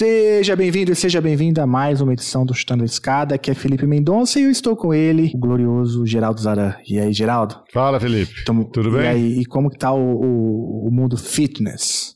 [0.00, 3.34] Seja bem-vindo e seja bem-vinda a mais uma edição do Chutando a Escada.
[3.34, 6.72] Aqui é Felipe Mendonça e eu estou com ele, o glorioso Geraldo Zaran.
[6.88, 7.56] E aí, Geraldo?
[7.70, 8.42] Fala, Felipe.
[8.46, 9.02] Tamo- Tudo bem?
[9.02, 12.14] E aí, e como que tá o, o, o mundo fitness?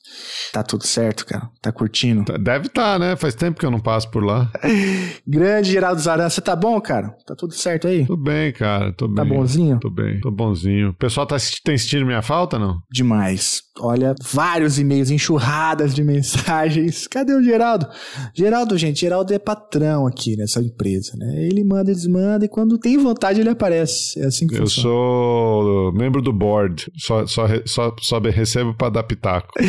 [0.52, 1.48] Tá tudo certo, cara?
[1.60, 2.24] Tá curtindo?
[2.24, 3.16] Tá- Deve estar, né?
[3.16, 4.50] Faz tempo que eu não passo por lá.
[5.26, 7.14] Grande Geraldo Zaran, você tá bom, cara?
[7.26, 8.06] Tá tudo certo aí?
[8.06, 8.92] Tô bem, cara.
[8.92, 9.16] Tô bem.
[9.16, 9.78] Tá bonzinho?
[9.80, 10.20] Tô bem.
[10.20, 10.90] Tô bonzinho.
[10.90, 12.78] O pessoal tá, tem sentindo minha falta, não?
[12.90, 13.62] Demais.
[13.80, 17.06] Olha, vários e-mails, enxurradas de mensagens.
[17.08, 17.86] Cadê o Geraldo?
[18.36, 21.46] Geraldo, gente, Geraldo é patrão aqui nessa empresa, né?
[21.46, 24.20] Ele manda, desmanda e quando tem vontade ele aparece.
[24.20, 24.82] É assim que Eu funciona.
[24.88, 26.86] sou membro do board.
[26.96, 29.48] Só, só, só, só recebo pra dar pitaco.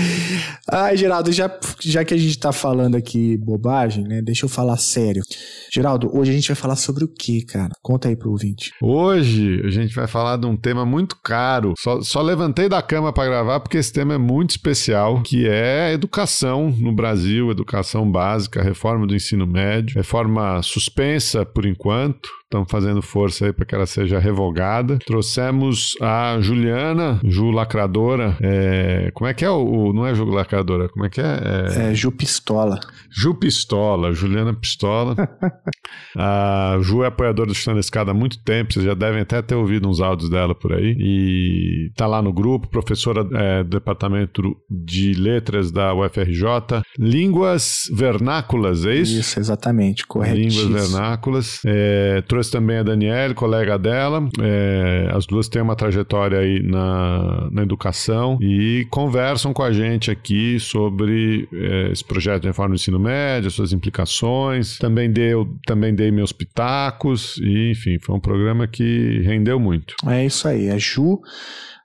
[0.71, 4.21] Ai, Geraldo, já, já que a gente tá falando aqui bobagem, né?
[4.21, 5.23] Deixa eu falar sério.
[5.71, 7.73] Geraldo, hoje a gente vai falar sobre o que, cara?
[7.81, 8.71] Conta aí pro ouvinte.
[8.81, 11.73] Hoje a gente vai falar de um tema muito caro.
[11.77, 15.93] Só, só levantei da cama pra gravar porque esse tema é muito especial, que é
[15.93, 22.29] educação no Brasil, educação básica, reforma do ensino médio, reforma suspensa por enquanto.
[22.45, 24.99] Estamos fazendo força aí para que ela seja revogada.
[25.05, 28.37] Trouxemos a Juliana, Ju Lacradora.
[28.39, 31.23] é, como é que é o, o- Não é Ju Lacradora, como é que é?
[31.25, 32.79] É, É Ju Pistola.
[33.09, 35.15] Ju Pistola, Juliana Pistola.
[36.15, 39.55] a Ju é apoiadora do Chutando Escada há muito tempo, vocês já devem até ter
[39.55, 40.95] ouvido uns áudios dela por aí.
[40.99, 46.81] E tá lá no grupo, professora é, do Departamento de Letras da UFRJ.
[46.99, 49.19] Línguas vernáculas, é isso?
[49.19, 50.67] Isso, exatamente, corretíssimo.
[50.67, 51.61] Línguas vernáculas.
[51.65, 54.27] É, trouxe também a Daniele, colega dela.
[54.41, 60.11] É, as duas têm uma trajetória aí na, na educação e conversam com a gente
[60.11, 64.77] aqui sobre é, esse projeto de reforma do ensino médio, as suas implicações.
[64.77, 69.95] Também, deu, também dei meus pitacos e, enfim, foi um programa que rendeu muito.
[70.05, 71.21] É isso aí, a Ju,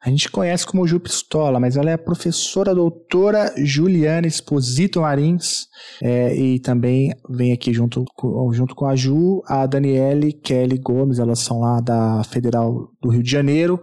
[0.02, 5.66] a gente conhece como Ju Pistola, mas ela é a professora doutora Juliana Exposito Marins,
[6.02, 11.18] é, e também vem aqui junto com, junto com a Ju, a Daniele Kelly Gomes,
[11.18, 13.78] elas são lá da Federal do Rio de Janeiro,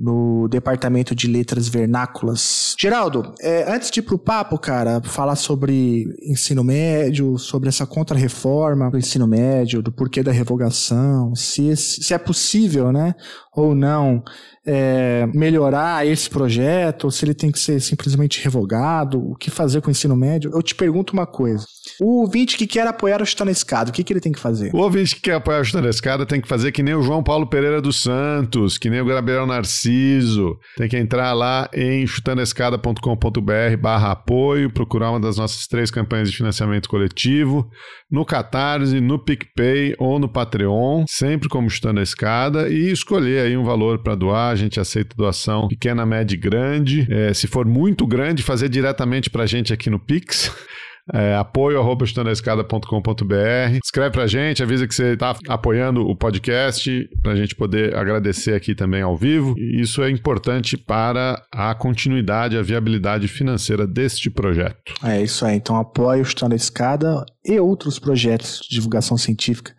[0.00, 2.74] no Departamento de Letras Vernáculas.
[2.78, 8.90] Geraldo, é, antes de ir pro papo, cara, falar sobre ensino médio, sobre essa contra-reforma
[8.90, 13.14] do ensino médio, do porquê da revogação, se, se é possível, né,
[13.60, 14.22] ou não,
[14.66, 19.80] é, melhorar esse projeto, ou se ele tem que ser simplesmente revogado, o que fazer
[19.80, 20.50] com o ensino médio.
[20.54, 21.64] Eu te pergunto uma coisa.
[22.00, 24.38] O ouvinte que quer apoiar o Chutando na Escada, o que, que ele tem que
[24.38, 24.70] fazer?
[24.74, 27.02] O ouvinte que quer apoiar o Chutando a Escada tem que fazer que nem o
[27.02, 30.56] João Paulo Pereira dos Santos, que nem o Gabriel Narciso.
[30.76, 36.36] Tem que entrar lá em chutandoescada.com.br barra apoio, procurar uma das nossas três campanhas de
[36.36, 37.68] financiamento coletivo,
[38.10, 43.49] no Catarse, no PicPay ou no Patreon, sempre como Chutando a Escada, e escolher aí
[43.56, 44.50] um valor para doar.
[44.50, 47.06] A gente aceita doação pequena, média e grande.
[47.10, 50.50] É, se for muito grande, fazer diretamente para a gente aqui no Pix.
[51.12, 52.04] É, apoio arroba.
[52.04, 58.74] Escreve pra gente, avisa que você está apoiando o podcast, pra gente poder agradecer aqui
[58.74, 59.54] também ao vivo.
[59.58, 64.94] Isso é importante para a continuidade, a viabilidade financeira deste projeto.
[65.02, 65.56] É isso aí.
[65.56, 69.72] Então apoie o Chutando a Escada e outros projetos de divulgação científica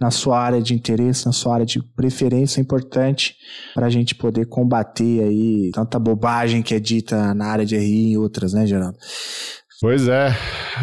[0.00, 3.36] na sua área de interesse, na sua área de preferência, é importante
[3.74, 8.12] para a gente poder combater aí tanta bobagem que é dita na área de RI
[8.12, 8.96] e outras, né, Geraldo?
[9.80, 10.36] Pois é,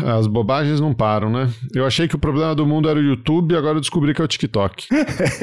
[0.05, 1.49] as bobagens não param, né?
[1.73, 4.23] Eu achei que o problema do mundo era o YouTube, agora eu descobri que é
[4.23, 4.87] o TikTok.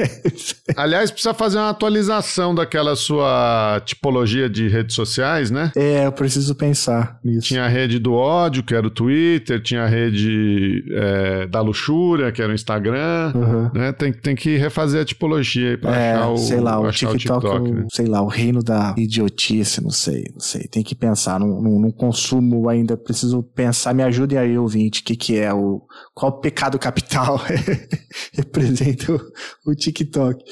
[0.75, 5.71] Aliás, precisa fazer uma atualização daquela sua tipologia de redes sociais, né?
[5.77, 7.49] é, eu preciso pensar nisso.
[7.49, 12.33] Tinha a rede do ódio, que era o Twitter, tinha a rede é, da luxúria,
[12.33, 13.33] que era o Instagram.
[13.35, 13.71] Uhum.
[13.75, 13.93] Né?
[13.93, 17.47] Tem, tem que refazer a tipologia aí pra É, achar o, sei lá, o TikTok,
[17.47, 17.87] o né?
[17.91, 20.63] sei lá, o reino da idiotice, não sei, não sei.
[20.63, 25.05] Tem que pensar, não, não, não consumo ainda, preciso pensar, me ajudem aí, ouvinte, o
[25.05, 25.83] que que é o,
[26.15, 27.41] qual pecado capital
[28.33, 30.43] representa o, o TikTok.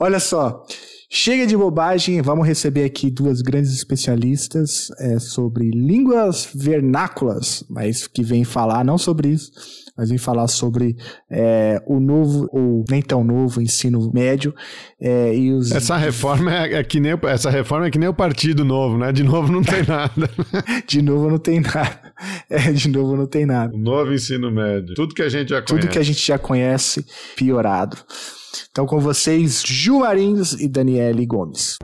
[0.00, 0.64] Olha só,
[1.10, 8.22] chega de bobagem, vamos receber aqui duas grandes especialistas é, sobre línguas vernáculas, mas que
[8.22, 9.52] vêm falar não sobre isso,
[9.96, 10.96] mas vem falar sobre
[11.30, 14.54] é, o novo, ou nem tão novo, ensino médio
[15.00, 15.70] é, e os.
[15.72, 18.98] Essa reforma é, é que nem o- essa reforma é que nem o Partido Novo,
[18.98, 19.12] né?
[19.12, 20.28] De novo não tem nada.
[20.86, 22.00] De novo não tem nada.
[22.48, 23.74] É, de novo não tem nada.
[23.74, 24.94] o novo ensino médio.
[24.94, 25.80] Tudo que a gente já conhece.
[25.86, 27.04] Tudo que a gente já conhece,
[27.36, 27.96] piorado.
[28.70, 31.76] Então, com vocês, Ju Marins e Daniele Gomes.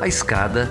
[0.00, 0.70] A escada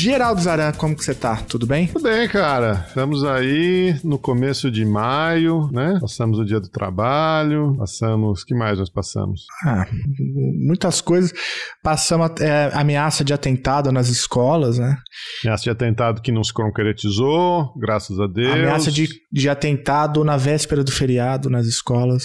[0.00, 1.36] Geraldo Zaran, como que você tá?
[1.46, 1.88] Tudo bem?
[1.88, 2.86] Tudo bem, cara.
[2.88, 5.98] Estamos aí no começo de maio, né?
[6.00, 8.42] Passamos o dia do trabalho, passamos...
[8.42, 9.42] que mais nós passamos?
[9.62, 9.86] Ah,
[10.66, 11.34] muitas coisas.
[11.82, 14.96] Passamos é, ameaça de atentado nas escolas, né?
[15.44, 18.54] Ameaça de atentado que não se concretizou, graças a Deus.
[18.54, 22.24] Ameaça de, de atentado na véspera do feriado nas escolas.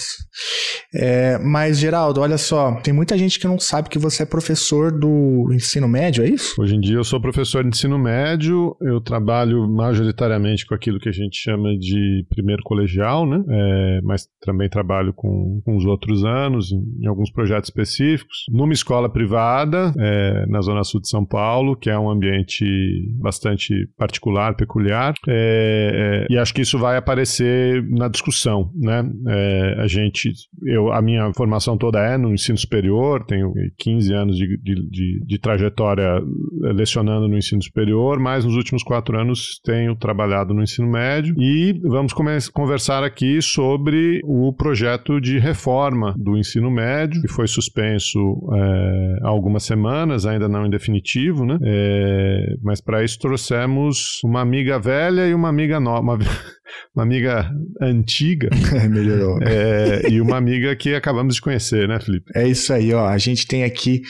[0.94, 4.90] É, mas, Geraldo, olha só, tem muita gente que não sabe que você é professor
[4.90, 6.54] do ensino médio, é isso?
[6.58, 11.08] Hoje em dia eu sou professor de ensino médio, eu trabalho majoritariamente com aquilo que
[11.08, 13.42] a gente chama de primeiro colegial, né?
[13.48, 18.72] É, mas também trabalho com, com os outros anos, em, em, alguns projetos específicos, numa
[18.72, 22.64] escola privada, é, na Zona Sul de São Paulo, que é um ambiente
[23.20, 29.04] bastante particular, peculiar, é, é e acho que isso vai aparecer na discussão, né?
[29.28, 30.32] É, a gente,
[30.64, 35.24] eu, a minha formação toda é no ensino superior, tenho 15 anos de, de, de,
[35.24, 36.20] de trajetória
[36.74, 41.72] lecionando no ensino superior, mas nos últimos quatro anos tenho trabalhado no ensino médio e
[41.84, 42.12] vamos
[42.52, 48.18] conversar aqui sobre o projeto de reforma do ensino médio, que foi suspenso
[48.52, 51.58] é, há algumas semanas, ainda não em definitivo, né?
[51.62, 56.00] É, mas para isso trouxemos uma amiga velha e uma amiga nova.
[56.00, 56.18] Uma,
[56.94, 57.50] uma amiga
[57.80, 58.50] antiga.
[58.90, 59.38] Melhorou.
[59.42, 62.26] É, e uma amiga que acabamos de conhecer, né, Felipe?
[62.34, 63.06] É isso aí, ó.
[63.06, 64.02] A gente tem aqui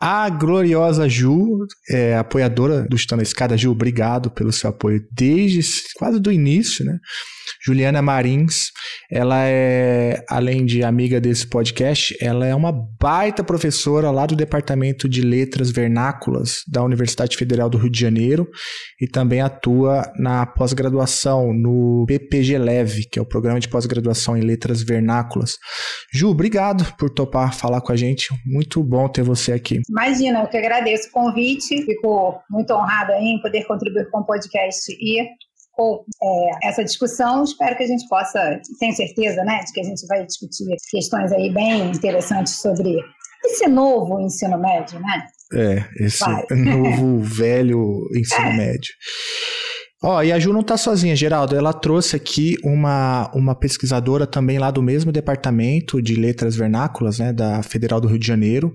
[0.00, 3.56] a gloriosa Ju, é, apoiadora do Chutando a Escada.
[3.56, 5.62] Ju, obrigado pelo seu apoio desde
[5.96, 6.98] quase do início, né?
[7.64, 8.70] Juliana Marins,
[9.10, 15.08] ela é, além de amiga desse podcast, ela é uma baita professora lá do Departamento
[15.08, 18.48] de Letras Vernáculas da Universidade Federal do Rio de Janeiro
[19.00, 24.40] e também atua na pós-graduação no PPG Leve, que é o programa de pós-graduação em
[24.40, 25.52] Letras Vernáculas.
[26.12, 28.28] Ju, obrigado por topar falar com a gente.
[28.44, 29.80] Muito bom ter você aqui.
[29.88, 31.84] Imagina, eu que agradeço o convite.
[31.84, 35.22] Fico muito honrada em poder contribuir com o podcast e
[35.76, 37.44] com é, essa discussão.
[37.44, 41.30] Espero que a gente possa, tenho certeza, né, de que a gente vai discutir questões
[41.32, 42.96] aí bem interessantes sobre
[43.44, 45.26] esse novo ensino médio, né?
[45.52, 46.44] É, esse vai.
[46.50, 48.90] novo, velho ensino médio.
[50.08, 51.56] Ó, oh, e a Ju não tá sozinha, Geraldo.
[51.56, 57.32] Ela trouxe aqui uma, uma pesquisadora também lá do mesmo departamento de letras vernáculas, né,
[57.32, 58.72] da Federal do Rio de Janeiro.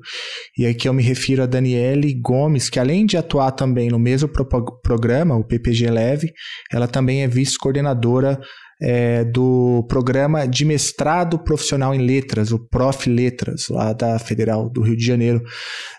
[0.58, 4.28] E aqui eu me refiro a Daniele Gomes, que além de atuar também no mesmo
[4.28, 4.46] pro
[4.84, 6.34] programa, o PPG Leve,
[6.70, 8.38] ela também é vice-coordenadora
[8.82, 13.08] é, do programa de mestrado profissional em letras, o Prof.
[13.08, 15.44] Letras, lá da Federal do Rio de Janeiro.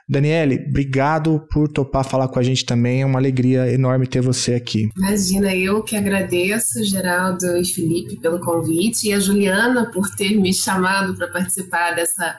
[0.08, 3.02] Daniele, obrigado por topar falar com a gente também.
[3.02, 4.88] É uma alegria enorme ter você aqui.
[4.96, 10.52] Imagina, eu que agradeço, Geraldo e Felipe, pelo convite, e a Juliana por ter me
[10.52, 12.36] chamado para participar dessa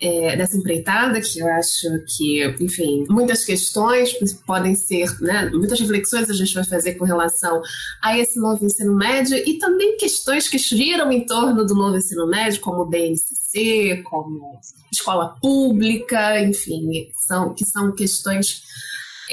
[0.00, 1.86] é, dessa empreitada, que eu acho
[2.16, 4.14] que, enfim, muitas questões
[4.46, 7.60] podem ser, né, muitas reflexões a gente vai fazer com relação
[8.02, 12.26] a esse novo ensino médio e também questões que giram em torno do novo ensino
[12.26, 14.58] médio, como o DNCC, como
[14.90, 18.62] escola pública, enfim, são, que são questões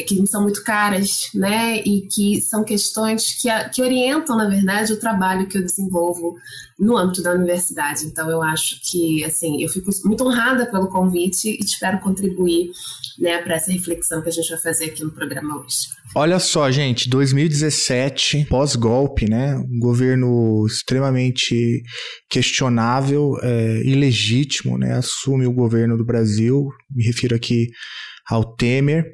[0.03, 1.81] que são muito caras, né?
[1.81, 6.35] E que são questões que, que orientam, na verdade, o trabalho que eu desenvolvo
[6.79, 8.05] no âmbito da universidade.
[8.05, 12.71] Então, eu acho que, assim, eu fico muito honrada pelo convite e espero contribuir,
[13.19, 15.87] né, para essa reflexão que a gente vai fazer aqui no programa hoje.
[16.15, 19.55] Olha só, gente, 2017, pós-golpe, né?
[19.57, 21.83] Um governo extremamente
[22.29, 24.93] questionável, é, ilegítimo, né?
[24.93, 26.69] Assume o governo do Brasil.
[26.89, 27.67] Me refiro aqui
[28.29, 29.11] ao Temer.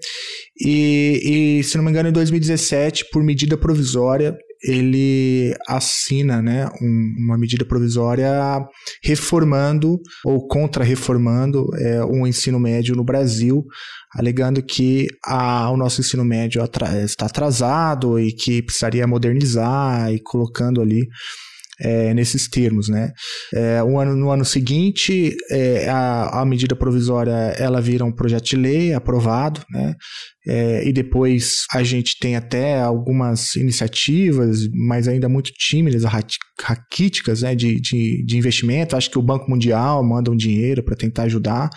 [0.60, 7.15] E, e, se não me engano, em 2017, por medida provisória, ele assina né, um,
[7.25, 8.32] uma medida provisória
[9.03, 13.65] reformando ou contra-reformando é, um ensino médio no Brasil,
[14.15, 20.82] alegando que a, o nosso ensino médio está atrasado e que precisaria modernizar e colocando
[20.82, 21.01] ali
[21.80, 23.12] é, nesses termos, né?
[23.53, 28.46] É, um ano, no ano seguinte, é, a, a medida provisória ela vira um projeto
[28.46, 29.96] de lei aprovado, né?
[30.45, 36.03] É, e depois a gente tem até algumas iniciativas, mas ainda muito tímidas,
[36.62, 38.95] raquíticas, né, de, de, de investimento.
[38.95, 41.69] Acho que o Banco Mundial manda um dinheiro para tentar ajudar.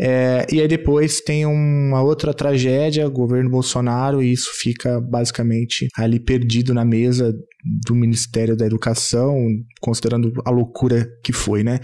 [0.00, 6.20] É, e aí depois tem uma outra tragédia, governo Bolsonaro, e isso fica basicamente ali
[6.20, 7.34] perdido na mesa
[7.84, 9.36] do Ministério da Educação,
[9.80, 11.80] considerando a loucura que foi, né?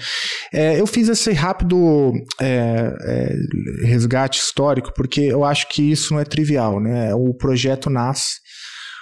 [0.53, 6.21] É, eu fiz esse rápido é, é resgate histórico porque eu acho que isso não
[6.21, 7.15] é trivial, né?
[7.15, 8.35] O projeto nasce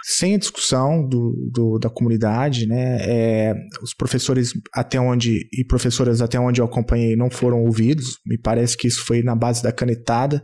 [0.04, 2.98] sem a discussão do, do, da comunidade, né?
[3.02, 8.18] É, os professores até onde e professoras até onde eu acompanhei não foram ouvidos.
[8.26, 10.42] Me parece que isso foi na base da canetada.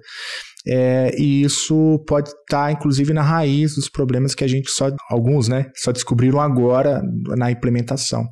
[0.66, 4.90] é, e isso pode estar, tá, inclusive, na raiz dos problemas que a gente só,
[5.10, 7.02] alguns, né, só descobriram agora
[7.36, 8.28] na implementação.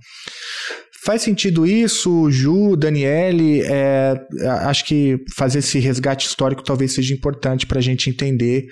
[1.07, 3.63] Faz sentido isso, Ju, Daniele?
[3.63, 4.27] É,
[4.63, 8.67] acho que fazer esse resgate histórico talvez seja importante para a gente entender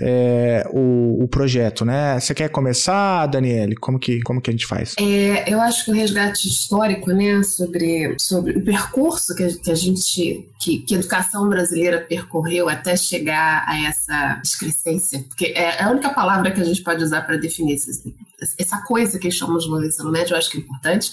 [0.00, 2.18] é, o, o, projeto, né?
[2.18, 3.76] Você quer começar, Daniele?
[3.76, 4.94] Como que, como que a gente faz?
[4.98, 9.70] É, eu acho que o resgate histórico, né, sobre, sobre o percurso que a, que
[9.70, 15.82] a gente, que, que, a educação brasileira percorreu até chegar a essa excrescência, porque é
[15.82, 17.90] a única palavra que a gente pode usar para definir essa,
[18.58, 21.12] essa coisa que chamamos de ensino médio, eu acho que é importante.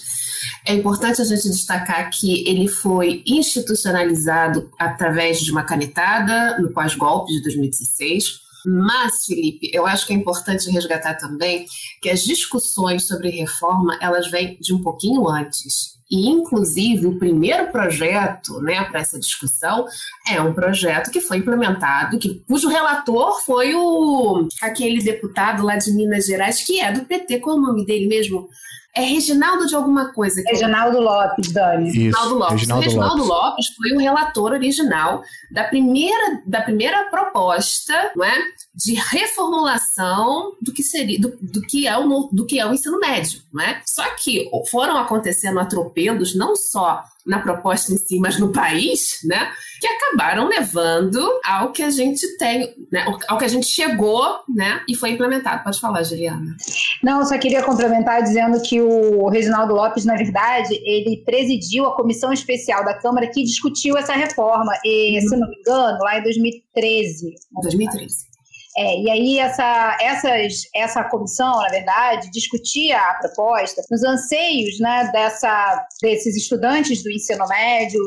[0.66, 7.32] É importante a gente destacar que ele foi institucionalizado através de uma canetada no pós-golpe
[7.32, 11.66] de 2016, mas, Felipe, eu acho que é importante resgatar também
[12.00, 15.98] que as discussões sobre reforma elas vêm de um pouquinho antes.
[16.12, 19.86] E, inclusive, o primeiro projeto né, para essa discussão
[20.28, 25.90] é um projeto que foi implementado, que, cujo relator foi o aquele deputado lá de
[25.92, 28.46] Minas Gerais, que é do PT, qual é o nome dele mesmo?
[28.94, 30.42] É Reginaldo de alguma coisa.
[30.46, 31.88] Reginaldo Lopes, Dani.
[31.88, 32.52] Isso, Reginaldo Lopes.
[32.52, 33.28] Reginaldo, Reginaldo Lopes.
[33.28, 33.66] Lopes.
[33.76, 38.34] foi o relator original da primeira, da primeira proposta não é,
[38.74, 42.98] de reformulação do que seria do, do, que é o, do que é o ensino
[42.98, 43.40] médio.
[43.52, 43.80] Não é?
[43.86, 49.52] Só que foram acontecendo atropelos não só na proposta em si, mas no país, né,
[49.80, 54.82] que acabaram levando ao que a gente tem, né, ao que a gente chegou, né,
[54.88, 55.62] e foi implementado.
[55.62, 56.56] Pode falar, Juliana.
[57.02, 62.32] Não, só queria complementar dizendo que o Reginaldo Lopes, na verdade, ele presidiu a comissão
[62.32, 67.34] especial da Câmara que discutiu essa reforma, e, se não me engano, lá em 2013.
[67.62, 68.31] 2013.
[68.76, 75.10] É, e aí essa, essas, essa comissão, na verdade, discutia a proposta nos anseios né,
[75.12, 78.00] dessa, desses estudantes do ensino médio,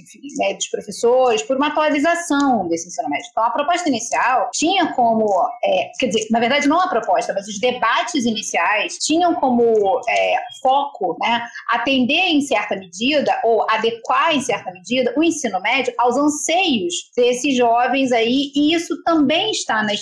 [0.00, 3.26] enfim, né, dos professores, por uma atualização desse ensino médio.
[3.30, 5.26] Então, a proposta inicial tinha como,
[5.64, 10.36] é, quer dizer, na verdade não a proposta, mas os debates iniciais tinham como é,
[10.62, 16.16] foco né, atender em certa medida ou adequar em certa medida o ensino médio aos
[16.16, 19.92] anseios desses jovens aí, e isso também está na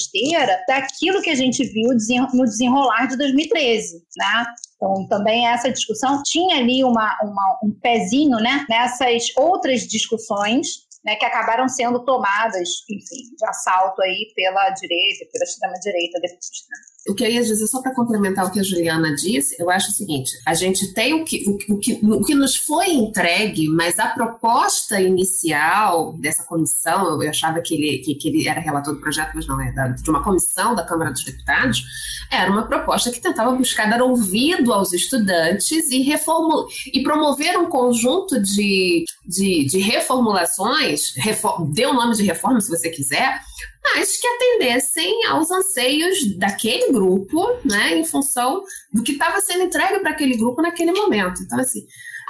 [0.67, 1.91] daquilo que a gente viu
[2.35, 4.47] no desenrolar de 2013, né?
[4.77, 11.17] Então, também essa discussão tinha ali uma, uma, um pezinho né, nessas outras discussões né,
[11.17, 16.67] que acabaram sendo tomadas, enfim, de assalto aí pela direita, pela extrema-direita depois.
[16.69, 16.91] Né?
[17.09, 19.89] O que eu ia dizer, só para complementar o que a Juliana disse, eu acho
[19.89, 23.69] o seguinte: a gente tem o que, o, o, que, o que nos foi entregue,
[23.69, 28.95] mas a proposta inicial dessa comissão, eu achava que ele, que, que ele era relator
[28.95, 31.83] do projeto, mas não é, da, de uma comissão da Câmara dos Deputados,
[32.31, 37.67] era uma proposta que tentava buscar dar ouvido aos estudantes e, reformul, e promover um
[37.67, 43.41] conjunto de, de, de reformulações, reform, dê o nome de reforma se você quiser,
[43.83, 50.01] mas que atendessem aos anseios daquele grupo, né, em função do que estava sendo entregue
[50.01, 51.43] para aquele grupo naquele momento.
[51.43, 51.87] Então, assim,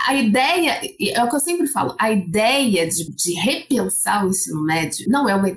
[0.06, 0.80] a ideia,
[1.12, 5.28] é o que eu sempre falo, a ideia de, de repensar o ensino médio não
[5.28, 5.48] é uma.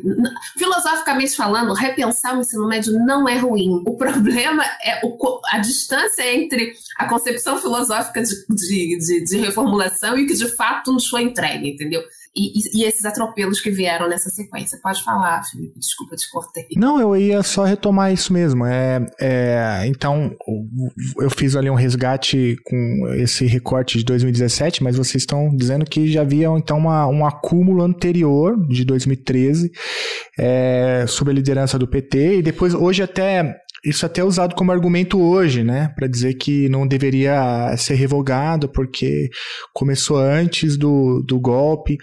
[0.58, 3.82] Filosoficamente falando, repensar o ensino médio não é ruim.
[3.86, 10.18] O problema é o, a distância entre a concepção filosófica de, de, de, de reformulação
[10.18, 12.04] e o que de fato nos foi entregue, entendeu?
[12.36, 14.80] E, e, esses atropelos que vieram nessa sequência.
[14.82, 16.66] Pode falar, Felipe, desculpa, te cortei.
[16.76, 18.66] Não, eu ia só retomar isso mesmo.
[18.66, 20.36] É, é, então,
[21.20, 26.12] eu fiz ali um resgate com esse recorte de 2017, mas vocês estão dizendo que
[26.12, 29.72] já havia então uma, um acúmulo anterior de 2013
[30.40, 34.72] é, sob a liderança do PT, e depois, hoje até isso até é usado como
[34.72, 35.94] argumento hoje, né?
[35.96, 39.30] Para dizer que não deveria ser revogado porque
[39.74, 41.98] começou antes do, do golpe.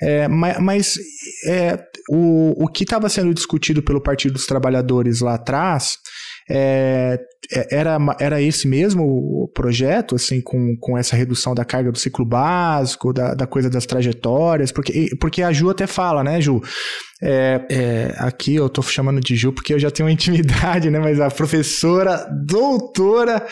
[0.00, 0.98] É, mas, mas
[1.46, 1.78] é,
[2.10, 5.98] o, o que estava sendo discutido pelo Partido dos Trabalhadores lá atrás
[6.50, 7.18] é,
[7.52, 11.98] é, era, era esse mesmo o projeto, assim, com, com essa redução da carga do
[11.98, 16.60] ciclo básico, da, da coisa das trajetórias, porque, porque a Ju até fala, né, Ju?
[17.20, 20.98] É, é, aqui eu tô chamando de Ju porque eu já tenho uma intimidade, né?
[20.98, 23.44] Mas a professora doutora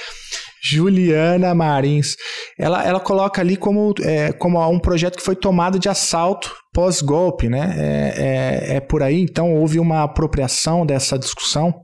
[0.63, 2.17] Juliana Marins,
[2.59, 7.49] ela, ela coloca ali como, é, como um projeto que foi tomado de assalto pós-golpe,
[7.49, 7.75] né?
[7.77, 11.75] É, é, é por aí, então houve uma apropriação dessa discussão.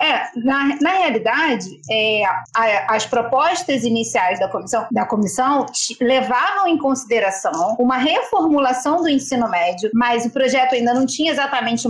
[0.00, 2.24] É, na, na realidade, é,
[2.54, 5.66] a, as propostas iniciais da comissão, da comissão
[6.00, 11.88] levavam em consideração uma reformulação do ensino médio, mas o projeto ainda não tinha exatamente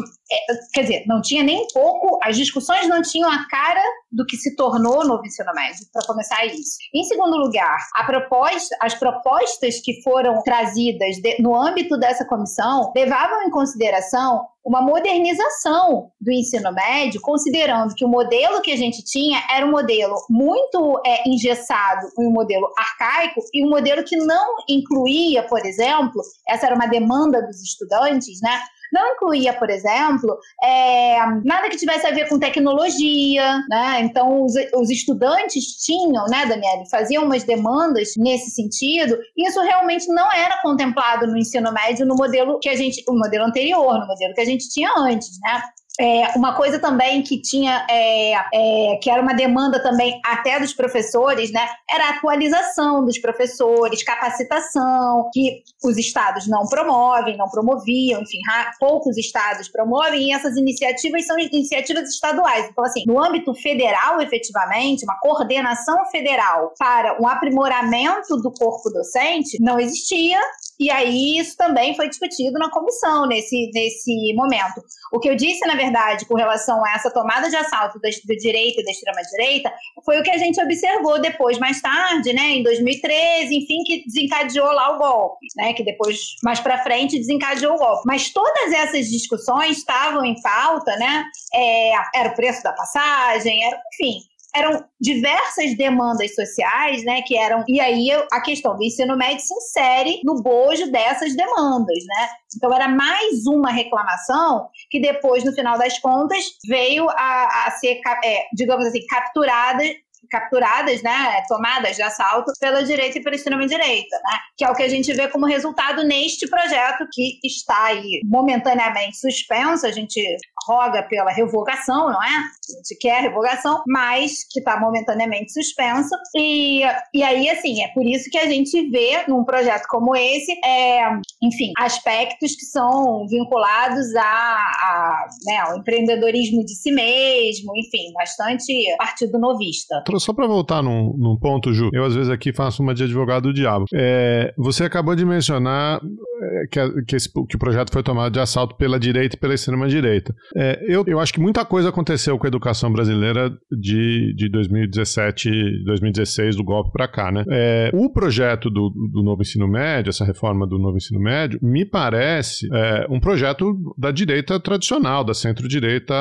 [0.73, 4.57] quer dizer, não tinha nem pouco, as discussões não tinham a cara do que se
[4.57, 6.79] tornou o novo ensino médio, para começar isso.
[6.95, 13.43] Em segundo lugar, proposta, as propostas que foram trazidas de, no âmbito dessa comissão levavam
[13.43, 19.41] em consideração uma modernização do ensino médio, considerando que o modelo que a gente tinha
[19.49, 25.45] era um modelo muito é, engessado, um modelo arcaico e um modelo que não incluía,
[25.45, 28.61] por exemplo, essa era uma demanda dos estudantes, né?
[28.93, 34.01] Não incluía, por exemplo, é, nada que tivesse a ver com tecnologia, né?
[34.01, 40.31] Então, os, os estudantes tinham, né, Daniele, faziam umas demandas nesse sentido, isso realmente não
[40.33, 44.35] era contemplado no ensino médio no modelo que a gente, o modelo anterior, no modelo
[44.35, 45.63] que a gente tinha antes, né?
[45.99, 50.75] É, uma coisa também que tinha, é, é, que era uma demanda também até dos
[50.75, 58.21] professores, né, era a atualização dos professores, capacitação, que os estados não promovem, não promoviam,
[58.21, 58.39] enfim,
[58.79, 62.69] poucos estados promovem, e essas iniciativas são iniciativas estaduais.
[62.71, 69.57] Então, assim, no âmbito federal, efetivamente, uma coordenação federal para um aprimoramento do corpo docente
[69.61, 70.41] não existia,
[70.79, 74.83] e aí isso também foi discutido na comissão nesse, nesse momento.
[75.13, 78.35] O que eu disse, na verdade, com relação a essa tomada de assalto da, da
[78.35, 79.73] direita e da extrema-direita,
[80.05, 84.71] foi o que a gente observou depois, mais tarde, né, em 2013, enfim, que desencadeou
[84.73, 88.03] lá o golpe, né, que depois, mais para frente, desencadeou o golpe.
[88.07, 93.81] Mas todas essas discussões estavam em pauta, né, é, era o preço da passagem, era,
[93.95, 94.21] enfim,
[94.57, 99.55] eram diversas demandas sociais, né, que eram, e aí a questão do ensino médio se
[99.55, 102.29] insere no bojo dessas demandas, né?
[102.57, 108.01] Então era mais uma reclamação que depois, no final das contas, veio a, a ser,
[108.25, 109.85] é, digamos assim, capturada
[110.31, 114.83] capturadas, né, tomadas de assalto pela direita e pela extrema-direita, né, que é o que
[114.83, 120.21] a gente vê como resultado neste projeto que está aí momentaneamente suspenso, a gente
[120.67, 122.27] roga pela revogação, não é?
[122.27, 126.15] A gente quer a revogação, mas que está momentaneamente suspenso.
[126.37, 126.83] E,
[127.15, 131.09] e aí, assim, é por isso que a gente vê num projeto como esse, é,
[131.43, 138.73] enfim, aspectos que são vinculados a, a né, ao empreendedorismo de si mesmo, enfim, bastante
[138.99, 142.95] partido novista só para voltar num, num, ponto, Ju, eu às vezes aqui faço uma
[142.95, 143.85] de advogado do diabo.
[143.95, 146.01] É, você acabou de mencionar
[146.43, 149.55] é, que, que, esse, que, o projeto foi tomado de assalto pela direita e pela
[149.55, 150.35] extrema-direita.
[150.57, 155.85] É, eu, eu acho que muita coisa aconteceu com a educação brasileira de, de 2017,
[155.85, 157.45] 2016, do golpe para cá, né?
[157.51, 161.85] É, o projeto do, do novo ensino médio, essa reforma do novo ensino médio, me
[161.85, 166.15] parece é, um projeto da direita tradicional, da centro-direita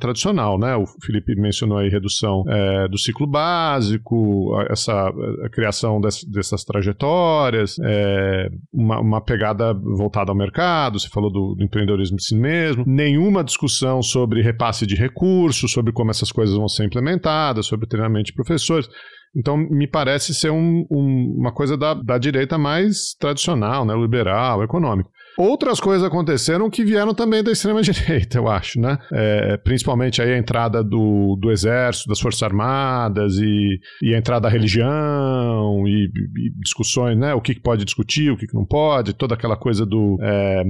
[0.00, 0.74] tradicional, né?
[0.76, 5.12] O Felipe mencionou aí redução é, do ciclo básico, essa
[5.44, 11.54] a criação des, dessas trajetórias, é, uma, uma, pegada voltada ao mercado, você falou do,
[11.54, 13.63] do, empreendedorismo de si mesmo, nenhuma discussão
[14.02, 18.88] sobre repasse de recursos, sobre como essas coisas vão ser implementadas, sobre treinamento de professores.
[19.36, 24.62] Então, me parece ser um, um, uma coisa da, da direita mais tradicional, né, liberal,
[24.62, 25.10] econômica.
[25.36, 28.98] Outras coisas aconteceram que vieram também da extrema-direita, eu acho, né?
[29.12, 34.42] É, principalmente aí a entrada do, do exército, das forças armadas e, e a entrada
[34.42, 37.34] da religião e, e, discussões, né?
[37.34, 40.62] O que, pode discutir, o que, não pode, toda aquela coisa do, é,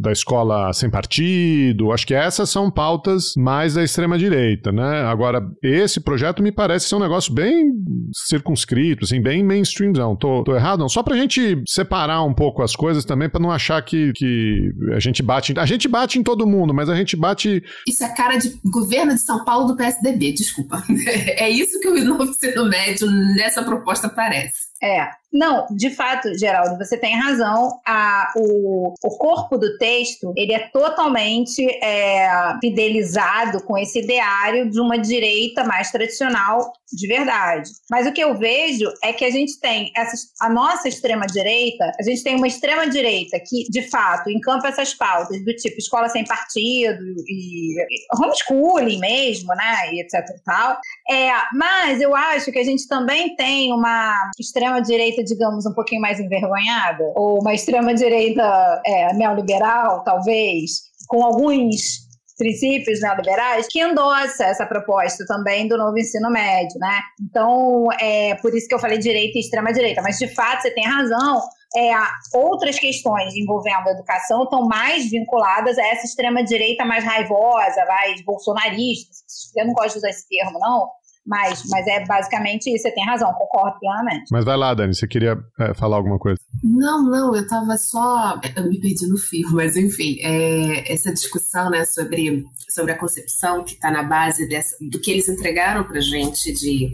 [0.00, 1.92] da escola sem partido.
[1.92, 5.02] Acho que essas são pautas mais da extrema-direita, né?
[5.02, 7.70] Agora, esse projeto me parece ser um negócio bem
[8.12, 10.16] circunscrito, assim, bem mainstreamzão.
[10.16, 10.80] Tô, tô errado?
[10.80, 10.88] Não.
[10.88, 14.72] Só pra gente separar um pouco as coisas também, para não achar que que, que
[14.94, 15.52] a gente bate.
[15.58, 17.62] A gente bate em todo mundo, mas a gente bate.
[17.86, 20.82] Isso é cara de governo de São Paulo do PSDB, desculpa.
[21.40, 24.66] É isso que o novo ensino médio nessa proposta parece.
[24.82, 27.80] É, não, de fato, Geraldo, você tem razão.
[27.86, 32.28] A, o, o corpo do texto ele é totalmente é,
[32.60, 37.70] fidelizado com esse ideário de uma direita mais tradicional de verdade.
[37.88, 41.92] Mas o que eu vejo é que a gente tem essa, a nossa extrema direita,
[41.98, 46.08] a gente tem uma extrema direita que, de fato, encampa essas pautas do tipo escola
[46.08, 50.78] sem partido e, e homeschooling mesmo, né, e etc e tal.
[51.08, 55.74] É, mas eu acho que a gente também tem uma extrema direita direita, digamos, um
[55.74, 64.44] pouquinho mais envergonhada, ou uma extrema-direita é, neoliberal, talvez, com alguns princípios neoliberais, que endossa
[64.44, 67.00] essa proposta também do novo ensino médio, né?
[67.20, 70.84] Então, é por isso que eu falei direita e extrema-direita, mas de fato você tem
[70.84, 71.42] razão,
[71.76, 71.92] é,
[72.34, 79.10] outras questões envolvendo a educação estão mais vinculadas a essa extrema-direita mais raivosa, mais bolsonarista.
[79.56, 80.88] Eu não gosto de usar esse termo, não,
[81.30, 84.24] Mas, mas é basicamente isso, você tem razão, concordo plenamente.
[84.32, 86.40] Mas vai lá, Dani, você queria é, falar alguma coisa?
[86.60, 88.40] Não, não, eu estava só.
[88.56, 93.62] Eu me perdi no fio, mas enfim, é, essa discussão né, sobre, sobre a concepção
[93.62, 96.90] que está na base dessa, do que eles entregaram para gente de,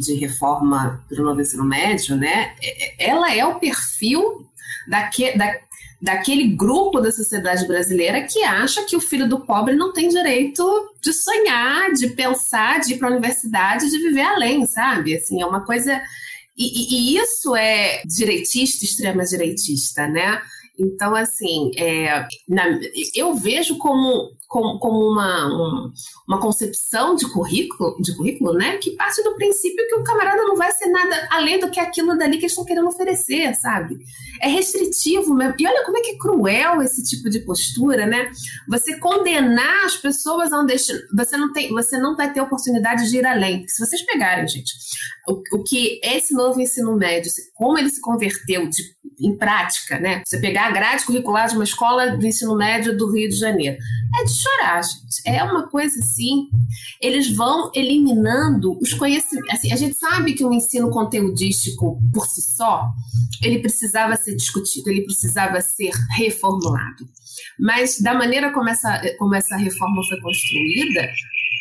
[0.00, 2.54] de reforma para o novo ensino médio, né?
[2.62, 4.46] É, é, ela é o perfil
[4.88, 5.52] daque, da,
[6.00, 10.94] daquele grupo da sociedade brasileira que acha que o filho do pobre não tem direito
[11.00, 15.16] de sonhar, de pensar, de ir para a universidade, de viver além, sabe?
[15.16, 16.00] Assim, é uma coisa.
[16.56, 20.40] E, e, isso é direitista, extrema direitista, né?
[20.78, 22.78] Então, assim, é, na,
[23.14, 25.92] eu vejo como como, como uma, um,
[26.26, 28.78] uma concepção de currículo, de currículo, né?
[28.78, 32.16] Que parte do princípio que o camarada não vai ser nada além do que aquilo
[32.16, 33.96] dali que eles estão querendo oferecer, sabe?
[34.40, 35.36] É restritivo.
[35.58, 38.30] E olha como é que é cruel esse tipo de postura, né?
[38.68, 41.00] Você condenar as pessoas a um destino.
[41.16, 43.66] Você não, tem, você não vai ter oportunidade de ir além.
[43.66, 44.72] Se vocês pegarem, gente,
[45.28, 48.82] o, o que esse novo ensino médio, como ele se converteu de,
[49.20, 50.22] em prática, né?
[50.24, 53.76] Você pegar a grade curricular de uma escola do ensino médio do Rio de Janeiro.
[54.20, 55.22] É de chorar, gente.
[55.24, 56.48] É uma coisa assim.
[57.00, 59.50] Eles vão eliminando os conhecimentos.
[59.52, 62.88] Assim, a gente sabe que o ensino conteudístico, por si só,
[63.42, 67.06] ele precisava ser discutido, ele precisava ser reformulado.
[67.58, 71.08] Mas, da maneira como essa, como essa reforma foi construída,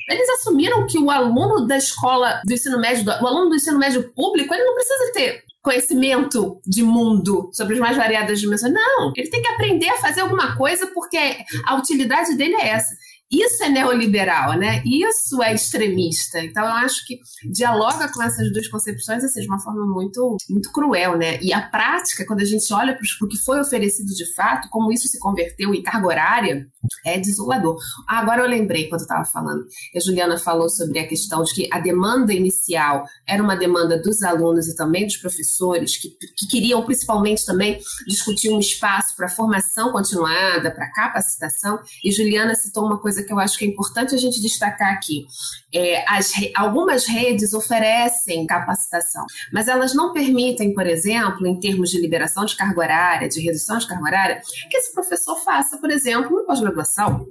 [0.10, 4.12] eles assumiram que o aluno da escola do ensino médio, o aluno do ensino médio
[4.13, 8.71] público, ele não precisa ter conhecimento de mundo sobre as mais variadas dimensões.
[8.71, 11.17] Não, ele tem que aprender a fazer alguma coisa porque
[11.65, 12.95] a utilidade dele é essa.
[13.32, 14.84] Isso é neoliberal, né?
[14.86, 16.40] Isso é extremista.
[16.40, 17.20] Então, eu acho que
[17.52, 21.40] dialoga com essas duas concepções assim, de uma forma muito, muito cruel, né?
[21.42, 24.92] E a prática, quando a gente olha para o que foi oferecido de fato, como
[24.92, 26.68] isso se converteu em carga horária,
[27.06, 27.78] é desolador.
[28.08, 29.66] Ah, agora eu lembrei quando eu estava falando.
[29.96, 34.22] A Juliana falou sobre a questão de que a demanda inicial era uma demanda dos
[34.24, 39.92] alunos e também dos professores, que, que queriam principalmente também discutir um espaço para formação
[39.92, 41.80] continuada, para capacitação.
[42.04, 45.25] E Juliana citou uma coisa que eu acho que é importante a gente destacar aqui.
[45.73, 51.99] É, as, algumas redes oferecem capacitação, mas elas não permitem, por exemplo, em termos de
[51.99, 56.32] liberação de carga horária, de redução de carga horária, que esse professor faça, por exemplo,
[56.32, 57.25] uma pós-graduação.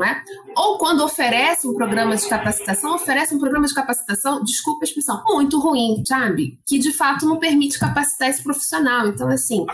[0.00, 0.22] É?
[0.56, 5.24] Ou quando oferece um programa de capacitação, oferece um programa de capacitação, desculpa a expressão,
[5.26, 6.56] muito ruim, sabe?
[6.64, 9.08] Que de fato não permite capacitar esse profissional.
[9.08, 9.66] Então, assim,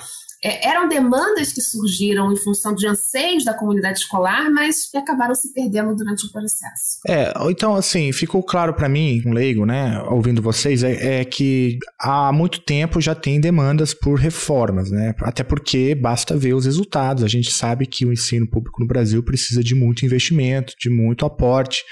[0.44, 5.34] é, eram demandas que surgiram em função de anseios da comunidade escolar, mas que acabaram
[5.34, 7.00] se perdendo durante o processo.
[7.08, 11.78] É, então assim, ficou claro para mim, um leigo, né, ouvindo vocês, é, é, que
[11.98, 17.24] há muito tempo já tem demandas por reformas, né, até porque basta ver os resultados,
[17.24, 21.24] a gente sabe que o ensino público no Brasil precisa de muito investimento, de muito
[21.24, 21.82] aporte,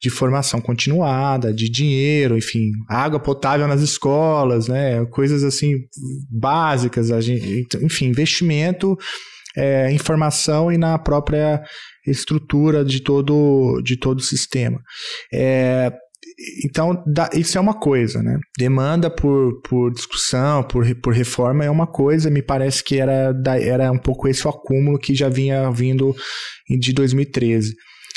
[0.00, 5.74] de formação continuada, de dinheiro, enfim, água potável nas escolas, né, coisas assim
[6.30, 8.96] básicas, gente, enfim, investimento
[9.56, 11.62] é, em formação e na própria
[12.06, 14.80] estrutura de todo, de todo o sistema.
[15.32, 15.92] É,
[16.64, 18.38] então, isso é uma coisa, né?
[18.58, 23.92] Demanda por, por discussão, por, por reforma é uma coisa, me parece que era, era
[23.92, 26.14] um pouco esse o acúmulo que já vinha vindo
[26.68, 27.74] de 2013.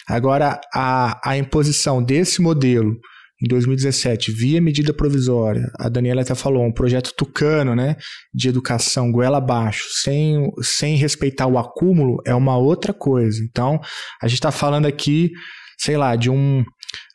[0.07, 2.95] Agora, a, a imposição desse modelo
[3.43, 7.95] em 2017 via medida provisória, a Daniela até falou, um projeto tucano, né,
[8.33, 13.39] de educação goela abaixo, sem, sem respeitar o acúmulo, é uma outra coisa.
[13.43, 13.79] Então,
[14.21, 15.29] a gente está falando aqui,
[15.77, 16.63] sei lá, de um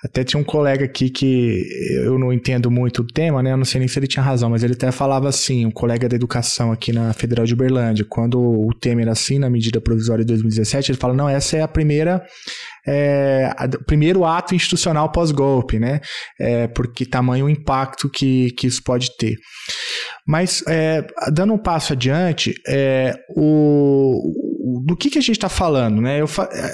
[0.05, 1.63] até tinha um colega aqui que
[2.03, 3.53] eu não entendo muito o tema, né?
[3.53, 6.09] Eu não sei nem se ele tinha razão, mas ele até falava assim, um colega
[6.09, 10.29] da educação aqui na Federal de Uberlândia, quando o Temer assina a medida provisória de
[10.29, 12.23] 2017, ele fala, não, essa é a primeira
[12.87, 16.01] é, o primeiro ato institucional pós-golpe, né?
[16.41, 19.37] É, porque tamanho o impacto que, que isso pode ter.
[20.27, 24.33] Mas, é, dando um passo adiante, é, o,
[24.87, 26.21] do que, que a gente está falando, né?
[26.21, 26.73] Eu, é,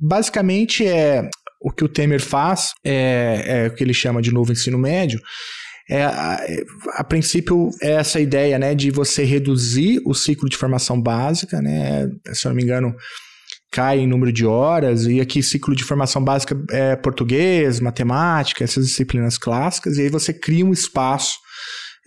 [0.00, 1.28] basicamente é
[1.78, 5.20] que o Temer faz, é, é o que ele chama de novo ensino médio,
[5.88, 6.38] é, a,
[6.96, 12.08] a, princípio, é essa ideia né, de você reduzir o ciclo de formação básica, né,
[12.32, 12.94] se eu não me engano,
[13.70, 18.86] cai em número de horas, e aqui ciclo de formação básica é português, matemática, essas
[18.86, 21.38] disciplinas clássicas, e aí você cria um espaço,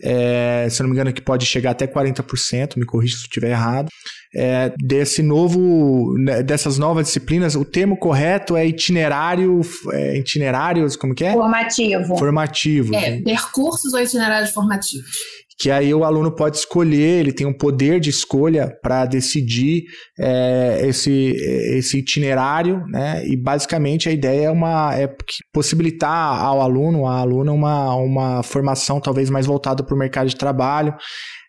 [0.04, 3.26] é, se eu não me engano, que pode chegar até 40%, me corrija se eu
[3.26, 3.88] estiver errado,
[4.34, 9.60] é, desse novo, né, dessas novas disciplinas, o termo correto é itinerário,
[9.92, 11.32] é, itinerários, como que é?
[11.32, 12.16] Formativo.
[12.16, 12.94] Formativo.
[12.94, 18.00] É, percursos ou itinerários formativos que aí o aluno pode escolher, ele tem um poder
[18.00, 19.84] de escolha para decidir
[20.18, 21.36] é, esse,
[21.76, 23.24] esse itinerário, né?
[23.24, 25.08] E basicamente a ideia é uma é
[25.52, 30.34] possibilitar ao aluno, à aluna, uma, uma formação talvez mais voltada para o mercado de
[30.34, 30.96] trabalho.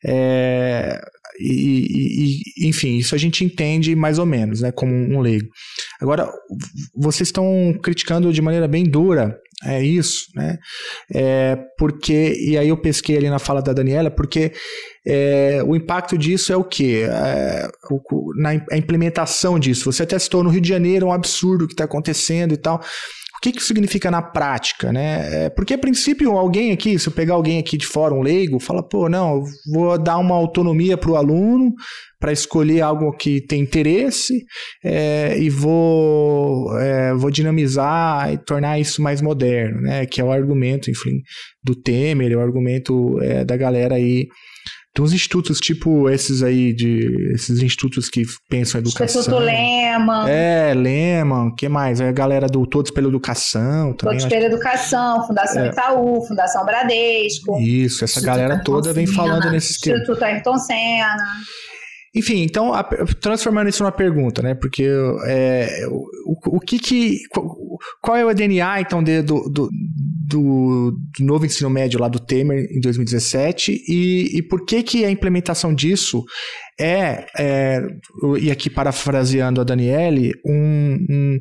[0.05, 0.99] É,
[1.39, 5.47] e, e, enfim, isso a gente entende mais ou menos, né, como um leigo.
[6.01, 6.29] Agora,
[6.95, 10.57] vocês estão criticando de maneira bem dura é isso, né?
[11.13, 14.51] É, porque, e aí eu pesquei ali na fala da Daniela, porque
[15.07, 17.07] é, o impacto disso é o quê?
[17.09, 17.69] É,
[18.35, 19.89] na a implementação disso.
[19.91, 22.81] Você até citou no Rio de Janeiro um absurdo que está acontecendo e tal
[23.43, 25.45] que, que significa na prática, né?
[25.45, 28.57] É, porque, a princípio, alguém aqui, se eu pegar alguém aqui de fora, um leigo,
[28.57, 31.73] fala, pô, não, vou dar uma autonomia para o aluno
[32.17, 34.45] para escolher algo que tem interesse
[34.81, 40.05] é, e vou, é, vou dinamizar e tornar isso mais moderno, né?
[40.05, 41.19] Que é o argumento, enfim,
[41.61, 44.27] do Temer, é o argumento é, da galera aí
[44.93, 49.21] tem uns institutos tipo esses aí, de esses institutos que pensam em educação.
[49.21, 50.29] Instituto Lehman.
[50.29, 51.99] É, Lehman, o que mais?
[51.99, 53.93] É a galera do Todos pela Educação.
[53.93, 55.69] Também, Todos pela Educação, Fundação é.
[55.69, 57.59] Itaú, Fundação Bradesco.
[57.59, 60.01] Isso, essa galera toda vem falando nesses termos.
[60.01, 61.17] Instituto Ayrton Senna.
[62.15, 64.53] Enfim, então, a, transformando isso numa pergunta, né?
[64.53, 64.87] Porque
[65.25, 65.85] é,
[66.25, 67.19] o, o que que...
[68.01, 69.69] Qual é o DNA, então, de, do, do,
[70.29, 75.11] do, novo ensino médio lá do Temer em 2017 e, e por que que a
[75.11, 76.23] implementação disso
[76.79, 77.81] é, é
[78.39, 81.39] e aqui parafraseando a Daniele, um, um,